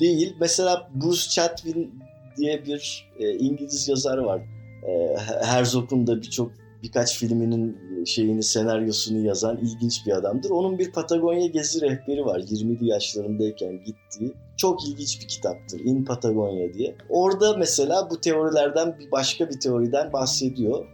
değil. 0.00 0.36
Mesela 0.40 0.90
Bruce 0.94 1.30
Chatwin 1.30 1.94
diye 2.36 2.66
bir 2.66 3.10
e, 3.18 3.34
İngiliz 3.34 3.88
yazar 3.88 4.18
var. 4.18 4.40
E, 4.88 5.16
Herzog'un 5.44 6.06
da 6.06 6.16
birçok 6.16 6.52
birkaç 6.82 7.18
filminin 7.18 7.78
şeyini 8.04 8.42
senaryosunu 8.42 9.26
yazan 9.26 9.56
ilginç 9.56 10.06
bir 10.06 10.12
adamdır. 10.12 10.50
Onun 10.50 10.78
bir 10.78 10.92
Patagonya 10.92 11.46
gezi 11.46 11.80
rehberi 11.80 12.24
var. 12.24 12.40
20'li 12.40 12.86
yaşlarındayken 12.86 13.84
gittiği. 13.84 14.34
Çok 14.56 14.88
ilginç 14.88 15.20
bir 15.20 15.28
kitaptır. 15.28 15.80
In 15.80 16.04
Patagonya 16.04 16.74
diye. 16.74 16.96
Orada 17.08 17.56
mesela 17.56 18.10
bu 18.10 18.20
teorilerden 18.20 18.98
bir 18.98 19.10
başka 19.10 19.50
bir 19.50 19.60
teoriden 19.60 20.12
bahsediyor. 20.12 20.86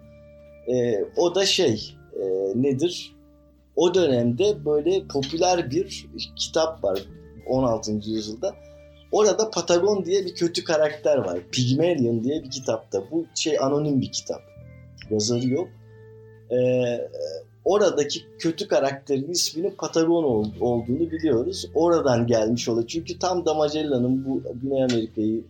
E, 0.68 1.04
o 1.16 1.34
da 1.34 1.46
şey 1.46 1.96
e, 2.12 2.22
nedir? 2.54 3.14
O 3.76 3.94
dönemde 3.94 4.64
böyle 4.64 5.06
popüler 5.06 5.70
bir 5.70 6.06
kitap 6.36 6.84
var 6.84 7.02
16. 7.46 7.92
yüzyılda. 7.92 8.54
Orada 9.12 9.50
Patagon 9.50 10.04
diye 10.04 10.24
bir 10.24 10.34
kötü 10.34 10.64
karakter 10.64 11.16
var. 11.16 11.38
Pygmalion 11.52 12.24
diye 12.24 12.42
bir 12.42 12.50
kitapta. 12.50 13.10
Bu 13.10 13.26
şey 13.34 13.58
anonim 13.58 14.00
bir 14.00 14.12
kitap. 14.12 14.53
Yazarı 15.10 15.48
yok. 15.48 15.68
Ee, 16.50 17.08
oradaki 17.64 18.20
kötü 18.38 18.68
karakterin 18.68 19.30
isminin 19.30 19.74
Patagon 19.78 20.24
ol, 20.24 20.50
olduğunu 20.60 21.10
biliyoruz. 21.10 21.70
Oradan 21.74 22.26
gelmiş 22.26 22.68
oluyor. 22.68 22.86
Çünkü 22.86 23.18
tam 23.18 23.46
da 23.46 23.54
Magellan'ın 23.54 24.24
bu 24.24 24.42
Güney 24.62 24.84
Amerika'yı 24.84 25.44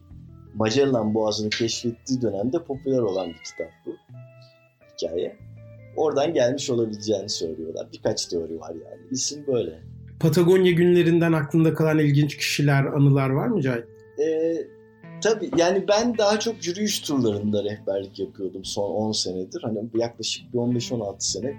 Magellan 0.54 1.14
Boğazı'nı 1.14 1.50
keşfettiği 1.50 2.22
dönemde 2.22 2.62
popüler 2.62 2.98
olan 2.98 3.28
bir 3.28 3.42
kitap 3.50 3.70
bu. 3.86 3.96
Hikaye. 4.94 5.36
Oradan 5.96 6.34
gelmiş 6.34 6.70
olabileceğini 6.70 7.28
söylüyorlar. 7.28 7.86
Birkaç 7.92 8.26
teori 8.26 8.60
var 8.60 8.70
yani. 8.70 9.02
İsim 9.10 9.46
böyle. 9.46 9.80
Patagonya 10.20 10.72
günlerinden 10.72 11.32
aklında 11.32 11.74
kalan 11.74 11.98
ilginç 11.98 12.36
kişiler, 12.36 12.84
anılar 12.84 13.30
var 13.30 13.46
mı 13.46 13.62
Cahit? 13.62 13.84
Ee, 14.18 14.66
tabii 15.24 15.50
yani 15.56 15.88
ben 15.88 16.18
daha 16.18 16.40
çok 16.40 16.66
yürüyüş 16.66 17.00
turlarında 17.00 17.64
rehberlik 17.64 18.18
yapıyordum 18.18 18.64
son 18.64 18.90
10 18.90 19.12
senedir. 19.12 19.62
Hani 19.62 19.78
yaklaşık 19.94 20.54
bir 20.54 20.58
15-16 20.58 21.14
sene 21.18 21.56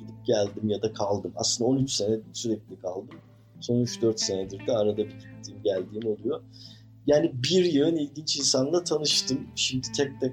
gidip 0.00 0.26
geldim 0.26 0.68
ya 0.68 0.82
da 0.82 0.92
kaldım. 0.92 1.32
Aslında 1.36 1.70
13 1.70 1.92
sene 1.92 2.16
sürekli 2.32 2.80
kaldım. 2.80 3.18
Son 3.60 3.84
3-4 3.84 4.18
senedir 4.18 4.66
de 4.66 4.72
arada 4.72 4.96
bir 4.96 5.10
gittiğim 5.10 5.62
geldiğim 5.64 6.06
oluyor. 6.06 6.40
Yani 7.06 7.32
bir 7.34 7.64
yığın 7.64 7.96
ilginç 7.96 8.36
insanla 8.36 8.84
tanıştım. 8.84 9.38
Şimdi 9.54 9.92
tek 9.92 10.20
tek 10.20 10.32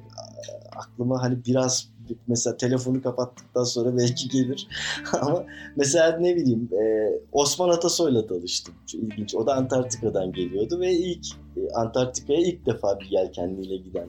aklıma 0.76 1.24
hani 1.24 1.46
biraz 1.46 1.90
mesela 2.28 2.58
telefonu 2.58 3.02
kapattıktan 3.02 3.64
sonra 3.64 3.98
belki 3.98 4.30
gelir. 4.30 4.68
Ama 5.22 5.46
mesela 5.76 6.18
ne 6.18 6.36
bileyim 6.36 6.70
e, 6.74 7.12
Osman 7.32 7.70
Atasoy'la 7.70 8.28
tanıştım. 8.28 8.76
Çok 8.88 9.02
ilginç. 9.02 9.36
O 9.36 9.48
da 9.48 9.56
Antarktika'dan 9.56 10.32
geliyordu 10.32 10.80
ve 10.80 10.92
ilk 10.92 11.26
e, 11.58 11.70
Antarktika'ya 11.76 12.40
ilk 12.40 12.66
defa 12.66 13.00
bir 13.00 13.06
yelkenliyle 13.06 13.78
giden 13.78 14.08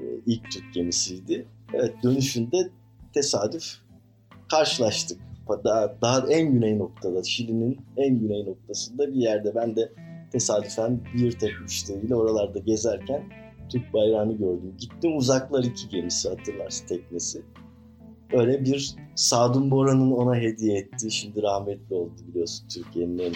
e, 0.00 0.02
ilk 0.26 0.50
Türk 0.50 0.74
gemisiydi. 0.74 1.46
Evet 1.74 1.94
dönüşünde 2.02 2.70
tesadüf 3.14 3.64
karşılaştık. 4.50 5.18
Daha, 5.64 5.94
daha 6.02 6.32
en 6.32 6.52
güney 6.52 6.78
noktada, 6.78 7.22
Şili'nin 7.22 7.78
en 7.96 8.18
güney 8.18 8.46
noktasında 8.46 9.08
bir 9.14 9.20
yerde 9.20 9.54
ben 9.54 9.76
de 9.76 9.92
tesadüfen 10.32 11.00
bir 11.14 11.38
tek 11.38 11.60
müşteriyle 11.60 12.14
oralarda 12.14 12.58
gezerken 12.58 13.22
Türk 13.68 13.92
bayrağını 13.92 14.32
gördüm. 14.32 14.74
Gittim 14.78 15.16
uzaklar 15.16 15.64
iki 15.64 15.88
gemisi 15.88 16.28
hatırlarsın 16.28 16.86
teknesi. 16.86 17.42
Öyle 18.32 18.64
bir 18.64 18.94
Sadun 19.14 19.70
Bora'nın 19.70 20.10
ona 20.10 20.36
hediye 20.36 20.78
ettiği, 20.78 21.10
şimdi 21.10 21.42
rahmetli 21.42 21.94
oldu 21.94 22.12
biliyorsun 22.28 22.68
Türkiye'nin 22.68 23.18
en 23.18 23.32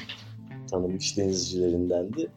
tanınmış 0.71 1.17
denizcilerindendi. 1.17 2.31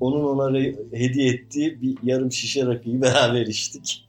Onun 0.00 0.24
ona 0.24 0.58
hediye 0.92 1.32
ettiği 1.32 1.82
bir 1.82 1.96
yarım 2.02 2.32
şişe 2.32 2.66
rakıyı 2.66 3.02
beraber 3.02 3.46
içtik. 3.46 4.08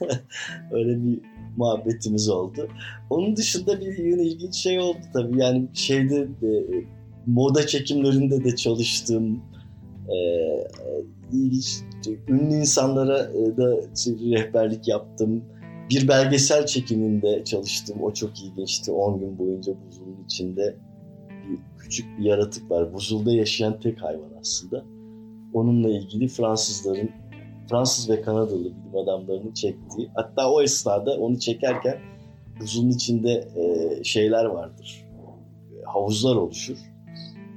Öyle 0.72 1.04
bir 1.04 1.20
muhabbetimiz 1.56 2.28
oldu. 2.28 2.68
Onun 3.10 3.36
dışında 3.36 3.80
bir 3.80 3.98
yine 3.98 4.22
ilginç 4.22 4.54
şey 4.54 4.78
oldu 4.78 4.98
tabii. 5.12 5.40
Yani 5.40 5.68
şeyde 5.74 6.28
de, 6.40 6.84
moda 7.26 7.66
çekimlerinde 7.66 8.44
de 8.44 8.56
çalıştığım 8.56 9.42
e, 10.08 10.16
ilginç 11.32 11.82
ünlü 12.28 12.54
insanlara 12.54 13.18
e, 13.18 13.56
da 13.56 13.76
rehberlik 14.06 14.88
yaptım. 14.88 15.44
Bir 15.90 16.08
belgesel 16.08 16.66
çekiminde 16.66 17.44
çalıştım. 17.44 18.02
O 18.02 18.12
çok 18.14 18.42
ilginçti. 18.42 18.92
10 18.92 19.20
gün 19.20 19.38
boyunca 19.38 19.72
buzulun 19.86 20.24
içinde 20.24 20.76
bir 21.30 21.58
küçük 21.78 22.18
bir 22.18 22.24
yaratık 22.24 22.70
var. 22.70 22.94
Buzulda 22.94 23.32
yaşayan 23.32 23.80
tek 23.80 24.02
hayvan 24.02 24.30
aslında. 24.40 24.84
Onunla 25.54 25.90
ilgili 25.90 26.28
Fransızların, 26.28 27.10
Fransız 27.70 28.10
ve 28.10 28.22
Kanadalı 28.22 28.64
bilim 28.64 28.96
adamlarının 29.02 29.52
çektiği. 29.52 30.10
Hatta 30.14 30.50
o 30.50 30.62
esnada 30.62 31.16
onu 31.16 31.38
çekerken 31.38 31.98
buzulun 32.60 32.90
içinde 32.90 33.48
e, 33.56 34.04
şeyler 34.04 34.44
vardır. 34.44 35.04
Havuzlar 35.84 36.36
oluşur. 36.36 36.78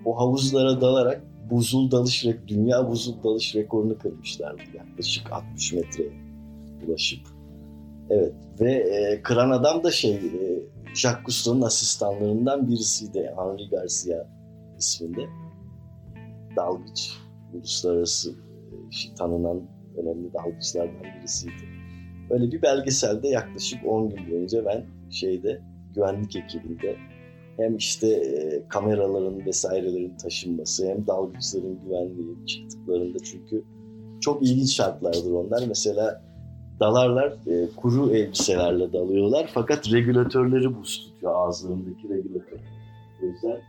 O 0.05 0.19
havuzlara 0.19 0.81
dalarak 0.81 1.30
buzul 1.51 1.91
dalış 1.91 2.25
dünya 2.47 2.89
buzul 2.89 3.23
dalış 3.23 3.55
rekorunu 3.55 3.97
kırmışlardı 3.97 4.61
yaklaşık 4.73 5.31
60 5.31 5.73
metreye 5.73 6.11
ulaşıp. 6.87 7.27
Evet 8.09 8.33
ve 8.59 8.73
e, 8.73 9.21
kıran 9.21 9.49
adam 9.49 9.83
da 9.83 9.91
şey 9.91 10.15
e, 10.15 10.63
Jacques 10.95 11.25
Cousteau'nun 11.25 11.61
asistanlarından 11.61 12.67
birisiydi 12.67 13.33
Henri 13.37 13.69
Garcia 13.69 14.27
isminde. 14.77 15.21
Dalgıç, 16.55 17.17
uluslararası 17.53 18.31
e, 18.31 19.15
tanınan 19.15 19.61
önemli 19.97 20.33
dalgıçlardan 20.33 21.03
birisiydi. 21.19 21.63
Öyle 22.29 22.51
bir 22.51 22.61
belgeselde 22.61 23.27
yaklaşık 23.27 23.87
10 23.87 24.09
gün 24.09 24.31
boyunca 24.31 24.65
ben 24.65 24.85
şeyde 25.11 25.61
güvenlik 25.95 26.35
ekibinde 26.35 26.95
hem 27.57 27.77
işte 27.77 28.07
e, 28.07 28.63
kameraların 28.67 29.45
vesairelerin 29.45 30.17
taşınması 30.17 30.87
hem 30.87 31.07
dalgıçların 31.07 31.79
güvenliği 31.85 32.45
çıktıklarında 32.45 33.19
çünkü 33.19 33.63
çok 34.21 34.43
ilginç 34.43 34.75
şartlardır 34.75 35.31
onlar. 35.31 35.63
Mesela 35.67 36.21
dalarlar 36.79 37.27
e, 37.47 37.69
kuru 37.75 38.15
elbiselerle 38.15 38.93
dalıyorlar 38.93 39.49
fakat 39.53 39.91
regülatörleri 39.91 40.77
buz 40.77 40.99
tutuyor 40.99 41.35
ağızlarındaki 41.35 42.09
regülatör. 42.09 42.59
O 43.23 43.25
yüzden 43.25 43.61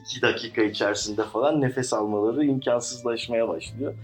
iki 0.00 0.22
dakika 0.22 0.62
içerisinde 0.62 1.22
falan 1.22 1.60
nefes 1.60 1.92
almaları 1.92 2.44
imkansızlaşmaya 2.44 3.48
başlıyor. 3.48 3.94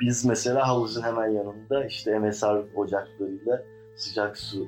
Biz 0.00 0.24
mesela 0.24 0.68
havuzun 0.68 1.02
hemen 1.02 1.28
yanında 1.28 1.86
işte 1.86 2.18
MSR 2.18 2.76
ocaklarıyla 2.76 3.62
sıcak 3.96 4.38
su 4.38 4.66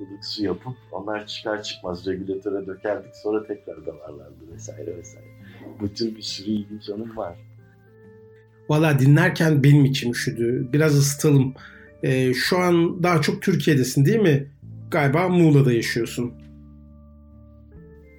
ılık 0.00 0.24
su 0.24 0.44
yapıp 0.44 0.76
onlar 0.92 1.26
çıkar 1.26 1.62
çıkmaz 1.62 2.06
regülatöre 2.06 2.66
dökerdik 2.66 3.16
sonra 3.16 3.46
tekrar 3.46 3.86
damarlardı 3.86 4.52
vesaire 4.54 4.96
vesaire. 4.96 5.26
Bu 5.80 5.92
tür 5.92 6.16
bir 6.16 6.22
sürü 6.22 6.50
ilginç 6.50 6.90
anım 6.90 7.16
var. 7.16 7.38
Valla 8.68 8.98
dinlerken 8.98 9.64
benim 9.64 9.84
içim 9.84 10.10
üşüdü. 10.10 10.68
Biraz 10.72 10.98
ısıtalım. 10.98 11.54
Ee, 12.02 12.34
şu 12.34 12.58
an 12.58 13.02
daha 13.02 13.20
çok 13.20 13.42
Türkiye'desin 13.42 14.04
değil 14.04 14.20
mi? 14.20 14.50
Galiba 14.90 15.28
Muğla'da 15.28 15.72
yaşıyorsun. 15.72 16.32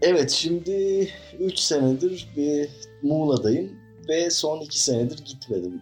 Evet 0.02 0.30
şimdi 0.30 1.08
3 1.40 1.60
senedir 1.60 2.28
bir 2.38 2.70
Muğla'dayım 3.04 3.72
ve 4.10 4.30
son 4.30 4.62
2 4.62 4.84
senedir 4.84 5.26
gitmedim 5.26 5.82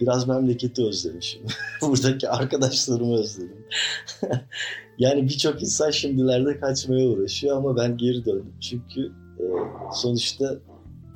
biraz 0.00 0.28
memleketi 0.28 0.84
özlemişim. 0.84 1.42
Buradaki 1.82 2.28
arkadaşlarımı 2.28 3.18
özledim. 3.18 3.66
yani 4.98 5.22
birçok 5.24 5.62
insan 5.62 5.90
şimdilerde 5.90 6.60
kaçmaya 6.60 7.08
uğraşıyor 7.08 7.56
ama 7.56 7.76
ben 7.76 7.96
geri 7.96 8.24
döndüm. 8.24 8.54
Çünkü 8.60 9.12
e, 9.38 9.44
sonuçta 9.94 10.58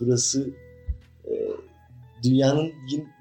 burası 0.00 0.50
e, 1.24 1.32
dünyanın 2.24 2.72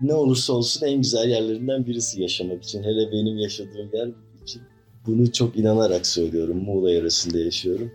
ne 0.01 0.13
olursa 0.13 0.53
olsun 0.53 0.85
en 0.85 0.97
güzel 0.97 1.29
yerlerinden 1.29 1.85
birisi 1.85 2.21
yaşamak 2.21 2.63
için. 2.63 2.83
Hele 2.83 3.11
benim 3.11 3.37
yaşadığım 3.37 3.89
yer 3.93 4.09
için 4.43 4.61
bunu 5.07 5.31
çok 5.31 5.57
inanarak 5.57 6.07
söylüyorum. 6.07 6.57
Muğla 6.57 6.91
yöresinde 6.91 7.39
yaşıyorum. 7.39 7.91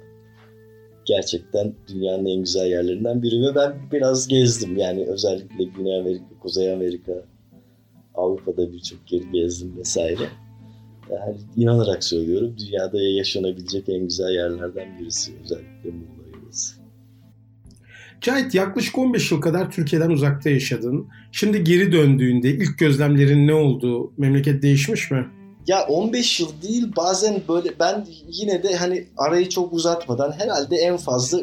Gerçekten 1.05 1.75
dünyanın 1.89 2.27
en 2.27 2.41
güzel 2.41 2.67
yerlerinden 2.67 3.23
biri 3.23 3.43
ve 3.43 3.55
ben 3.55 3.77
biraz 3.93 4.29
gezdim. 4.29 4.77
Yani 4.77 5.07
özellikle 5.07 5.65
Güney 5.65 6.01
Amerika, 6.01 6.25
Kuzey 6.41 6.73
Amerika, 6.73 7.13
Avrupa'da 8.17 8.73
birçok 8.73 9.13
yer 9.13 9.23
gezdim 9.23 9.77
vesaire. 9.79 10.29
Yani 11.11 11.37
inanarak 11.57 12.05
söylüyorum. 12.05 12.57
Dünyada 12.59 13.03
yaşanabilecek 13.03 13.89
en 13.89 14.05
güzel 14.05 14.35
yerlerden 14.35 14.99
birisi 15.01 15.33
özellikle 15.45 15.91
Muğla 15.91 16.39
yöresi. 16.43 16.75
Cahit 18.21 18.55
yaklaşık 18.55 18.99
15 18.99 19.33
yıl 19.33 19.41
kadar 19.41 19.71
Türkiye'den 19.71 20.11
uzakta 20.11 20.51
yaşadın. 20.51 21.09
Şimdi 21.33 21.65
geri 21.65 21.93
döndüğünde 21.93 22.51
ilk 22.51 22.79
gözlemlerin 22.79 23.47
ne 23.47 23.55
oldu? 23.55 24.13
Memleket 24.17 24.63
değişmiş 24.63 25.11
mi? 25.11 25.27
Ya 25.67 25.87
15 25.87 26.41
yıl 26.41 26.49
değil 26.63 26.93
bazen 26.97 27.43
böyle 27.49 27.79
ben 27.81 28.07
yine 28.29 28.63
de 28.63 28.77
hani 28.77 29.07
arayı 29.17 29.49
çok 29.49 29.73
uzatmadan 29.73 30.33
herhalde 30.33 30.77
en 30.77 30.97
fazla 30.97 31.41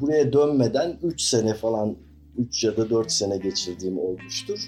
buraya 0.00 0.32
dönmeden 0.32 0.98
3 1.02 1.20
sene 1.20 1.54
falan 1.54 1.96
3 2.38 2.64
ya 2.64 2.76
da 2.76 2.90
4 2.90 3.12
sene 3.12 3.36
geçirdiğim 3.36 3.98
olmuştur. 3.98 4.58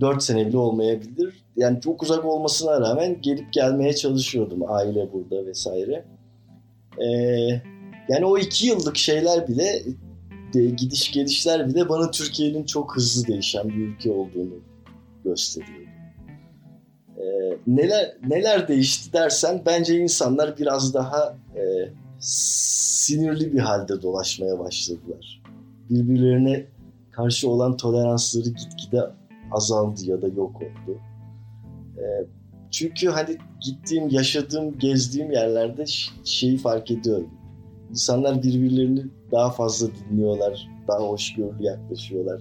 4 0.00 0.22
sene 0.22 0.46
bile 0.46 0.58
olmayabilir. 0.58 1.44
Yani 1.56 1.80
çok 1.80 2.02
uzak 2.02 2.24
olmasına 2.24 2.80
rağmen 2.80 3.22
gelip 3.22 3.52
gelmeye 3.52 3.94
çalışıyordum 3.94 4.62
aile 4.68 5.12
burada 5.12 5.46
vesaire. 5.46 6.04
Ee, 6.98 7.62
yani 8.08 8.24
o 8.24 8.38
iki 8.38 8.66
yıllık 8.66 8.96
şeyler 8.96 9.48
bile 9.48 9.82
de, 10.54 10.64
gidiş 10.64 11.12
gelişler 11.12 11.68
bile 11.68 11.88
bana 11.88 12.10
Türkiye'nin 12.10 12.64
çok 12.64 12.96
hızlı 12.96 13.26
değişen 13.26 13.68
bir 13.68 13.74
ülke 13.74 14.12
olduğunu 14.12 14.60
gösteriyor. 15.24 15.86
Ee, 17.18 17.56
neler 17.66 18.16
neler 18.28 18.68
değişti 18.68 19.12
dersen 19.12 19.62
bence 19.66 19.98
insanlar 19.98 20.58
biraz 20.58 20.94
daha 20.94 21.36
e, 21.56 21.62
sinirli 22.20 23.52
bir 23.52 23.58
halde 23.58 24.02
dolaşmaya 24.02 24.58
başladılar. 24.58 25.42
Birbirlerine 25.90 26.66
karşı 27.10 27.50
olan 27.50 27.76
toleransları 27.76 28.48
gitgide 28.48 29.00
azaldı 29.54 30.00
ya 30.04 30.22
da 30.22 30.28
yok 30.28 30.56
oldu. 30.56 30.98
E, 31.98 32.04
çünkü 32.70 33.08
hani 33.08 33.36
gittiğim, 33.60 34.08
yaşadığım, 34.08 34.78
gezdiğim 34.78 35.32
yerlerde 35.32 35.84
şeyi 36.24 36.56
fark 36.58 36.90
ediyorum. 36.90 37.30
İnsanlar 37.90 38.42
birbirlerini 38.42 39.04
daha 39.32 39.50
fazla 39.50 39.88
dinliyorlar, 39.94 40.68
daha 40.88 41.08
hoşgörülü 41.08 41.62
yaklaşıyorlar. 41.62 42.40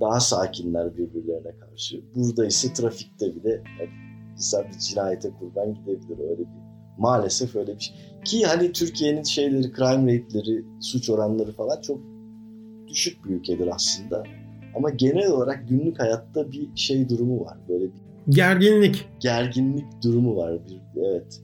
Daha 0.00 0.20
sakinler 0.20 0.96
birbirlerine 0.96 1.58
karşı. 1.58 2.00
Burada 2.14 2.46
ise 2.46 2.72
trafikte 2.72 3.36
bile 3.36 3.50
yani 3.50 3.90
insan 4.32 4.64
bir 4.64 4.78
cinayete 4.78 5.30
kurban 5.30 5.74
gidebilir 5.74 6.18
öyle 6.30 6.38
bir. 6.38 6.60
Maalesef 6.98 7.56
öyle 7.56 7.74
bir 7.74 7.80
şey. 7.80 7.96
Ki 8.24 8.44
hani 8.46 8.72
Türkiye'nin 8.72 9.22
şeyleri, 9.22 9.72
crime 9.72 10.18
rate'leri, 10.18 10.64
suç 10.80 11.10
oranları 11.10 11.52
falan 11.52 11.80
çok 11.80 12.00
düşük 12.88 13.24
bir 13.24 13.30
ülkedir 13.30 13.68
aslında. 13.74 14.24
Ama 14.76 14.90
genel 14.90 15.30
olarak 15.30 15.68
günlük 15.68 16.00
hayatta 16.00 16.52
bir 16.52 16.68
şey 16.76 17.08
durumu 17.08 17.44
var. 17.44 17.58
Böyle 17.68 17.84
bir 17.84 18.00
gerginlik. 18.28 19.08
Gerginlik 19.20 20.02
durumu 20.02 20.36
var. 20.36 20.52
Bir, 20.68 21.00
evet. 21.00 21.40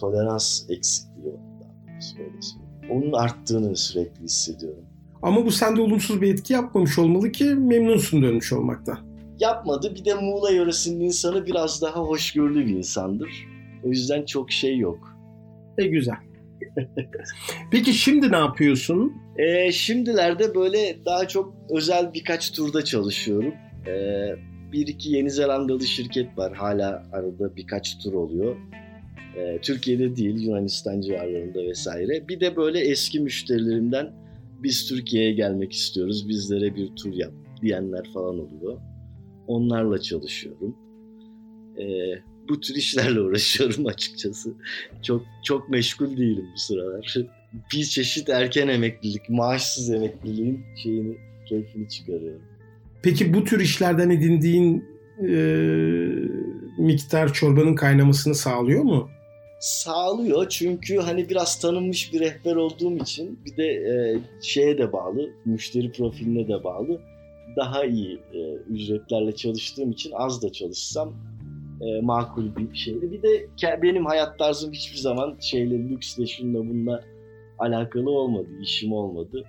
Tolerans 0.00 0.70
eksikliği 0.70 1.26
var. 1.26 1.38
Onun 2.90 3.12
arttığını 3.12 3.76
sürekli 3.76 4.24
hissediyorum. 4.24 4.84
Ama 5.22 5.44
bu 5.46 5.50
sende 5.50 5.80
olumsuz 5.80 6.20
bir 6.20 6.32
etki 6.32 6.52
yapmamış 6.52 6.98
olmalı 6.98 7.32
ki 7.32 7.44
memnunsun 7.44 8.22
dönmüş 8.22 8.52
olmakta. 8.52 8.98
Yapmadı. 9.40 9.94
Bir 9.94 10.04
de 10.04 10.14
Muğla 10.14 10.50
yöresinin 10.50 11.04
insanı 11.04 11.46
biraz 11.46 11.82
daha 11.82 12.00
hoşgörülü 12.00 12.66
bir 12.66 12.76
insandır. 12.76 13.30
O 13.84 13.88
yüzden 13.88 14.24
çok 14.24 14.50
şey 14.50 14.78
yok. 14.78 15.16
E 15.78 15.86
güzel. 15.86 16.27
Peki 17.70 17.92
şimdi 17.92 18.32
ne 18.32 18.36
yapıyorsun? 18.36 19.12
E, 19.36 19.72
şimdilerde 19.72 20.54
böyle 20.54 20.96
daha 21.06 21.28
çok 21.28 21.54
özel 21.70 22.14
birkaç 22.14 22.52
turda 22.52 22.84
çalışıyorum. 22.84 23.54
E, 23.86 23.94
bir 24.72 24.86
iki 24.86 25.10
Yeni 25.10 25.30
Zelandalı 25.30 25.86
şirket 25.86 26.38
var. 26.38 26.52
Hala 26.54 27.02
arada 27.12 27.56
birkaç 27.56 27.98
tur 27.98 28.12
oluyor. 28.12 28.56
E, 29.36 29.58
Türkiye'de 29.60 30.16
değil 30.16 30.42
Yunanistan 30.42 31.00
civarlarında 31.00 31.62
vesaire. 31.62 32.28
Bir 32.28 32.40
de 32.40 32.56
böyle 32.56 32.80
eski 32.80 33.20
müşterilerimden 33.20 34.12
biz 34.62 34.88
Türkiye'ye 34.88 35.32
gelmek 35.32 35.72
istiyoruz. 35.72 36.28
Bizlere 36.28 36.74
bir 36.74 36.96
tur 36.96 37.12
yap 37.12 37.32
diyenler 37.62 38.04
falan 38.14 38.38
oluyor. 38.38 38.80
Onlarla 39.46 40.00
çalışıyorum. 40.00 40.76
E, 41.78 41.84
bu 42.48 42.60
tür 42.60 42.74
işlerle 42.74 43.20
uğraşıyorum 43.20 43.86
açıkçası. 43.86 44.52
Çok 45.02 45.22
çok 45.44 45.68
meşgul 45.68 46.16
değilim 46.16 46.46
bu 46.54 46.58
sıralar. 46.58 47.16
Bir 47.72 47.84
çeşit 47.84 48.28
erken 48.28 48.68
emeklilik, 48.68 49.28
maaşsız 49.28 49.90
emekliliğin 49.90 50.64
şeyini, 50.82 51.16
keyfini 51.48 51.88
çıkarıyorum. 51.88 52.42
Peki 53.02 53.34
bu 53.34 53.44
tür 53.44 53.60
işlerden 53.60 54.10
edindiğin 54.10 54.84
e, 55.28 55.34
miktar 56.78 57.32
çorbanın 57.32 57.74
kaynamasını 57.74 58.34
sağlıyor 58.34 58.82
mu? 58.82 59.08
Sağlıyor 59.60 60.48
çünkü 60.48 60.96
hani 60.96 61.28
biraz 61.28 61.60
tanınmış 61.60 62.12
bir 62.12 62.20
rehber 62.20 62.56
olduğum 62.56 62.96
için 62.96 63.38
bir 63.46 63.56
de 63.56 63.66
e, 63.66 64.18
şeye 64.42 64.78
de 64.78 64.92
bağlı, 64.92 65.30
müşteri 65.44 65.92
profiline 65.92 66.48
de 66.48 66.64
bağlı. 66.64 67.00
Daha 67.56 67.84
iyi 67.84 68.18
e, 68.34 68.54
ücretlerle 68.70 69.34
çalıştığım 69.34 69.90
için 69.90 70.12
az 70.14 70.42
da 70.42 70.52
çalışsam 70.52 71.14
e, 71.80 72.00
makul 72.00 72.56
bir 72.56 72.74
şeydi. 72.74 73.12
Bir 73.12 73.22
de 73.22 73.48
benim 73.82 74.06
hayat 74.06 74.38
tarzım 74.38 74.72
hiçbir 74.72 74.98
zaman 74.98 75.36
şeyle 75.40 75.88
lüksle 75.88 76.26
şunla 76.26 76.58
bununla 76.58 77.04
alakalı 77.58 78.10
olmadı, 78.10 78.48
işim 78.60 78.92
olmadı. 78.92 79.44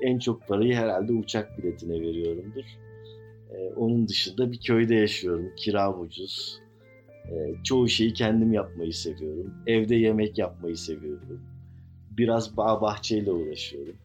En 0.00 0.18
çok 0.18 0.48
parayı 0.48 0.74
herhalde 0.74 1.12
uçak 1.12 1.58
biletine 1.58 2.00
veriyorumdur. 2.00 2.64
E, 3.50 3.74
onun 3.76 4.08
dışında 4.08 4.52
bir 4.52 4.60
köyde 4.60 4.94
yaşıyorum, 4.94 5.52
kiram 5.56 6.00
ucuz. 6.00 6.60
E, 7.30 7.34
çoğu 7.64 7.88
şeyi 7.88 8.12
kendim 8.12 8.52
yapmayı 8.52 8.92
seviyorum. 8.92 9.54
Evde 9.66 9.94
yemek 9.94 10.38
yapmayı 10.38 10.76
seviyorum. 10.76 11.40
Biraz 12.10 12.56
bağ 12.56 12.80
bahçeyle 12.80 13.32
uğraşıyorum. 13.32 13.96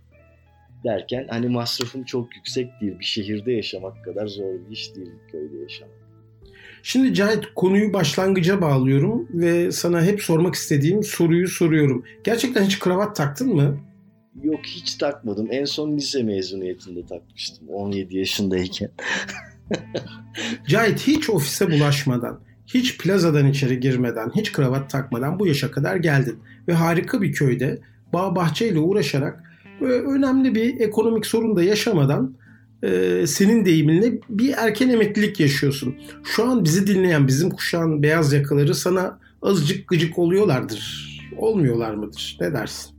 Derken 0.84 1.28
hani 1.30 1.48
masrafım 1.48 2.04
çok 2.04 2.36
yüksek 2.36 2.82
değil. 2.82 3.00
Bir 3.00 3.06
şehirde 3.06 3.52
yaşamak 3.52 4.06
kadar 4.06 4.28
zor 4.28 4.54
bir 4.54 4.72
iş 4.72 4.96
değil 4.96 5.12
köyde 5.32 5.58
yaşamak. 5.58 6.11
Şimdi 6.84 7.13
Cahit 7.13 7.46
konuyu 7.56 7.94
başlangıca 7.94 8.62
bağlıyorum 8.62 9.28
ve 9.34 9.72
sana 9.72 10.04
hep 10.04 10.22
sormak 10.22 10.56
istediğim 10.56 11.04
soruyu 11.04 11.48
soruyorum. 11.48 12.04
Gerçekten 12.24 12.63
hiç 12.63 12.80
kravat 12.80 13.15
taktın 13.15 13.56
mı? 13.56 13.80
Yok 14.44 14.60
hiç 14.65 14.96
takmadım. 14.96 15.48
En 15.52 15.65
son 15.65 15.98
lise 15.98 16.24
mezuniyetinde 16.24 17.06
takmıştım 17.06 17.70
17 17.70 18.17
yaşındayken. 18.17 18.89
Cahit 20.67 21.08
hiç 21.08 21.30
ofise 21.30 21.72
bulaşmadan, 21.72 22.39
hiç 22.67 22.98
plazadan 22.98 23.48
içeri 23.48 23.80
girmeden, 23.80 24.32
hiç 24.36 24.52
kravat 24.52 24.89
takmadan 24.89 25.39
bu 25.39 25.48
yaşa 25.48 25.72
kadar 25.72 25.96
geldin. 25.96 26.39
Ve 26.67 26.74
harika 26.74 27.22
bir 27.22 27.32
köyde 27.34 27.80
bağ 28.13 28.36
bahçeyle 28.36 28.80
uğraşarak 28.80 29.44
önemli 29.82 30.56
bir 30.56 30.80
ekonomik 30.80 31.26
sorun 31.26 31.56
da 31.56 31.63
yaşamadan 31.63 32.36
e, 32.84 33.24
senin 33.28 33.65
deyiminle 33.65 34.20
bir 34.30 34.54
erken 34.58 34.89
emeklilik 34.89 35.39
yaşıyorsun. 35.39 35.96
Şu 36.24 36.46
an 36.46 36.63
bizi 36.63 36.88
dinleyen 36.88 37.28
bizim 37.28 37.50
kuşağın 37.50 38.04
beyaz 38.04 38.34
yakaları 38.34 38.76
sana 38.76 39.20
azıcık 39.41 39.88
gıcık 39.88 40.20
oluyorlardır. 40.20 41.12
Olmuyorlar 41.38 41.94
mıdır? 41.94 42.38
Ne 42.41 42.54
dersin? 42.54 42.96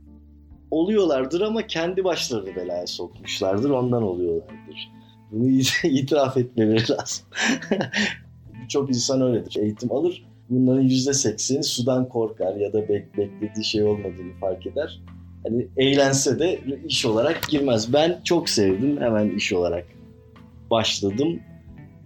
Oluyorlardır 0.71 1.41
ama 1.41 1.67
kendi 1.67 2.03
başlarını 2.03 2.55
belaya 2.55 2.87
sokmuşlardır. 2.87 3.69
Ondan 3.69 4.03
oluyorlardır. 4.03 4.91
Bunu 5.31 5.47
itiraf 5.83 6.37
etmeleri 6.37 6.91
lazım. 6.91 7.25
Birçok 8.63 8.89
insan 8.89 9.21
öyledir. 9.21 9.55
Eğitim 9.59 9.91
alır. 9.91 10.25
Bunların 10.49 10.87
%80'i 10.87 11.63
sudan 11.63 12.09
korkar 12.09 12.55
ya 12.55 12.73
da 12.73 12.89
beklediği 12.89 13.65
şey 13.65 13.83
olmadığını 13.83 14.33
fark 14.39 14.67
eder 14.67 15.01
hani 15.47 15.67
eğlense 15.77 16.39
de 16.39 16.59
iş 16.87 17.05
olarak 17.05 17.49
girmez. 17.49 17.93
Ben 17.93 18.21
çok 18.23 18.49
sevdim. 18.49 19.01
Hemen 19.01 19.29
iş 19.29 19.53
olarak 19.53 19.85
başladım 20.71 21.39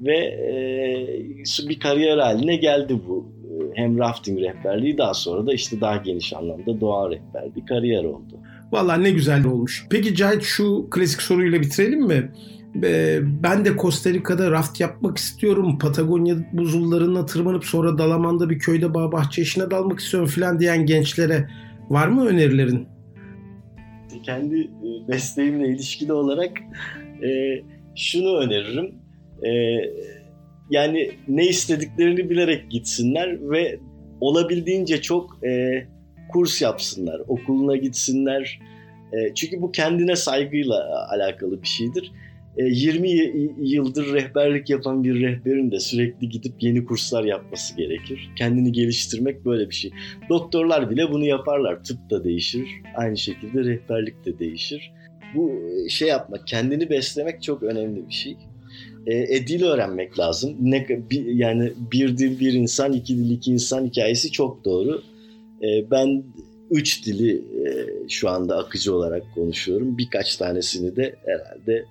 ve 0.02 0.17
e, 0.17 1.69
bir 1.69 1.80
kariyer 1.80 2.17
haline 2.17 2.56
geldi 2.56 3.00
bu. 3.08 3.38
Hem 3.73 3.97
rafting 3.97 4.39
rehberliği 4.39 4.97
daha 4.97 5.13
sonra 5.13 5.47
da 5.47 5.54
işte 5.54 5.82
daha 5.82 5.97
geniş 5.97 6.34
anlamda 6.34 6.82
doğa 6.82 7.12
rehberliği 7.12 7.65
kariyer 7.65 8.04
oldu. 8.04 8.39
Valla 8.71 8.95
ne 8.95 9.12
güzel 9.12 9.45
olmuş. 9.45 9.88
Peki 9.89 10.15
Cahit 10.15 10.43
şu 10.43 10.88
klasik 10.91 11.21
soruyla 11.21 11.62
bitirelim 11.62 12.08
mi? 12.08 12.32
Ben 13.43 13.65
de 13.65 13.69
Costa 13.78 14.10
Rica'da 14.10 14.52
raft 14.52 14.80
yapmak 14.80 15.17
istiyorum. 15.17 15.78
Patagonya 15.78 16.36
buzullarına 16.54 17.26
tırmanıp 17.26 17.65
sonra 17.65 17.97
Dalaman'da 17.97 18.50
bir 18.50 18.60
köyde 18.60 18.93
bağ 18.93 19.12
bahçe 19.12 19.41
işine 19.41 19.71
dalmak 19.71 20.00
istiyorum 20.00 20.30
falan 20.30 20.60
diyen 20.60 20.86
gençlere 20.86 21.50
var 21.89 22.08
mı 22.08 22.28
önerilerin? 22.28 22.88
Kendi 24.28 24.60
e, 24.62 24.88
mesleğimle 25.08 25.70
ilişkili 25.70 26.13
olarak 26.13 26.52
e, 27.24 27.62
şunu 27.96 28.38
öneririm. 28.38 28.96
E, 29.44 29.52
yani 30.70 31.12
ne 31.28 31.48
istediklerini 31.48 32.30
bilerek 32.30 32.72
gitsinler 32.72 33.50
ve 33.52 33.80
olabildiğince 34.22 35.02
çok 35.02 35.46
e, 35.46 35.84
kurs 36.32 36.62
yapsınlar, 36.62 37.22
okuluna 37.28 37.76
gitsinler. 37.76 38.60
E, 39.13 39.34
çünkü 39.36 39.62
bu 39.62 39.72
kendine 39.72 40.16
saygıyla 40.16 41.08
alakalı 41.10 41.62
bir 41.62 41.68
şeydir. 41.68 42.12
20 42.58 43.12
e, 43.12 43.50
yıldır 43.58 44.13
rehberlik 44.13 44.70
yapan 44.70 45.04
bir 45.04 45.22
rehberin 45.22 45.72
de 45.72 45.80
sürekli 45.80 46.30
gidip 46.30 46.54
yeni 46.60 46.86
kurslar 46.86 47.24
yapması 47.24 47.78
gerekir. 47.78 48.30
Kendini 48.38 48.72
geliştirmek 48.72 49.46
böyle 49.46 49.70
bir 49.70 49.76
şey. 49.76 49.91
Doktorlar 50.30 50.89
bile 50.89 51.12
bunu 51.12 51.26
yaparlar. 51.26 51.84
Tıp 51.84 52.10
da 52.10 52.24
değişir. 52.24 52.67
Aynı 52.96 53.17
şekilde 53.17 53.63
rehberlik 53.63 54.26
de 54.26 54.39
değişir. 54.39 54.91
Bu 55.36 55.52
e, 55.52 55.89
şey 55.89 56.08
yapmak, 56.08 56.48
kendini 56.48 56.89
beslemek 56.89 57.43
çok 57.43 57.63
önemli 57.63 58.08
bir 58.08 58.13
şey. 58.13 58.38
E, 59.08 59.15
e 59.15 59.48
dil 59.48 59.63
öğrenmek 59.63 60.20
lazım. 60.20 60.56
Ne 60.60 60.88
bir, 60.89 61.26
yani 61.26 61.74
bir 61.91 62.17
dil 62.17 62.39
bir 62.39 62.54
insan, 62.54 62.93
iki 62.93 63.17
dil 63.17 63.32
iki 63.32 63.52
insan 63.52 63.86
hikayesi 63.86 64.32
çok 64.32 64.65
doğru. 64.65 65.02
E, 65.63 65.91
ben 65.91 66.24
üç 66.72 67.06
dili 67.06 67.36
e, 67.36 67.88
şu 68.10 68.30
anda 68.30 68.58
akıcı 68.58 68.96
olarak 68.96 69.24
konuşuyorum. 69.36 69.98
Birkaç 69.98 70.38
tanesini 70.38 70.96
de 70.96 71.15
herhalde 71.26 71.86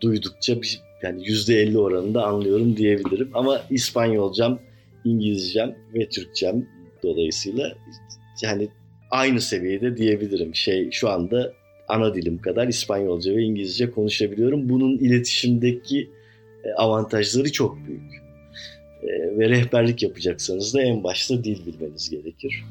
duydukça 0.00 0.62
bir, 0.62 0.80
yani 1.02 1.28
yüzde 1.28 1.54
elli 1.54 1.78
oranında 1.78 2.26
anlıyorum 2.26 2.76
diyebilirim. 2.76 3.30
Ama 3.34 3.62
İspanyolcam, 3.70 4.58
İngilizcem 5.04 5.76
ve 5.94 6.08
Türkçem 6.08 6.66
dolayısıyla 7.02 7.72
yani 8.42 8.68
aynı 9.10 9.40
seviyede 9.40 9.96
diyebilirim. 9.96 10.54
Şey 10.54 10.90
şu 10.90 11.08
anda 11.08 11.52
ana 11.88 12.14
dilim 12.14 12.38
kadar 12.38 12.68
İspanyolca 12.68 13.36
ve 13.36 13.42
İngilizce 13.42 13.90
konuşabiliyorum. 13.90 14.68
Bunun 14.68 14.98
iletişimdeki 14.98 16.10
e, 16.64 16.72
avantajları 16.72 17.52
çok 17.52 17.86
büyük. 17.86 18.18
E, 19.02 19.38
ve 19.38 19.48
rehberlik 19.48 20.02
yapacaksanız 20.02 20.74
da 20.74 20.82
en 20.82 21.04
başta 21.04 21.44
dil 21.44 21.66
bilmeniz 21.66 22.10
gerekir. 22.10 22.64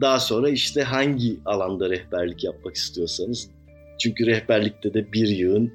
Daha 0.00 0.20
sonra 0.20 0.48
işte 0.50 0.82
hangi 0.82 1.36
alanda 1.44 1.90
rehberlik 1.90 2.44
yapmak 2.44 2.74
istiyorsanız 2.74 3.50
çünkü 3.98 4.26
rehberlikte 4.26 4.94
de 4.94 5.12
bir 5.12 5.28
yığın 5.28 5.72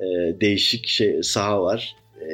e, 0.00 0.40
değişik 0.40 0.86
şey 0.86 1.22
saha 1.22 1.62
var. 1.62 1.96
E, 2.20 2.30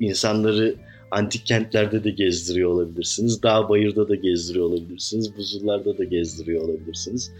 insanları 0.00 0.74
antik 1.10 1.46
kentlerde 1.46 2.04
de 2.04 2.10
gezdiriyor 2.10 2.70
olabilirsiniz. 2.70 3.42
Dağ 3.42 3.68
bayırda 3.68 4.08
da 4.08 4.14
gezdiriyor 4.14 4.64
olabilirsiniz. 4.64 5.36
Buzullarda 5.36 5.98
da 5.98 6.04
gezdiriyor 6.04 6.68
olabilirsiniz. 6.68 7.32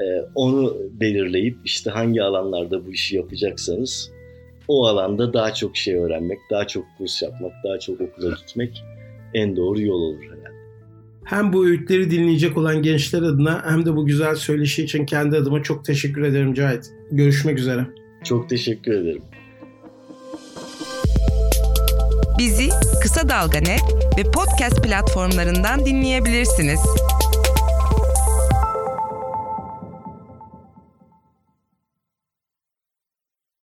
E, 0.00 0.04
onu 0.34 0.76
belirleyip 1.00 1.56
işte 1.64 1.90
hangi 1.90 2.22
alanlarda 2.22 2.86
bu 2.86 2.92
işi 2.92 3.16
yapacaksanız 3.16 4.10
o 4.68 4.86
alanda 4.86 5.32
daha 5.32 5.54
çok 5.54 5.76
şey 5.76 5.94
öğrenmek, 5.94 6.38
daha 6.50 6.66
çok 6.66 6.84
kurs 6.98 7.22
yapmak, 7.22 7.52
daha 7.64 7.78
çok 7.78 8.00
okula 8.00 8.30
gitmek 8.30 8.84
en 9.34 9.56
doğru 9.56 9.80
yol 9.80 10.00
olur 10.00 10.22
herhalde. 10.22 10.58
Hem 11.24 11.52
bu 11.52 11.66
öğütleri 11.66 12.10
dinleyecek 12.10 12.56
olan 12.56 12.82
gençler 12.82 13.22
adına 13.22 13.62
hem 13.66 13.86
de 13.86 13.96
bu 13.96 14.06
güzel 14.06 14.34
söyleşi 14.34 14.84
için 14.84 15.06
kendi 15.06 15.36
adıma 15.36 15.62
çok 15.62 15.84
teşekkür 15.84 16.22
ederim 16.22 16.54
Cahit. 16.54 16.90
Görüşmek 17.10 17.58
üzere. 17.58 17.86
Çok 18.24 18.48
teşekkür 18.48 18.92
ederim. 18.92 19.22
Bizi 22.38 22.68
Kısa 23.02 23.28
Dalga 23.28 23.58
Net 23.58 23.82
ve 24.18 24.22
podcast 24.22 24.82
platformlarından 24.82 25.86
dinleyebilirsiniz. 25.86 26.80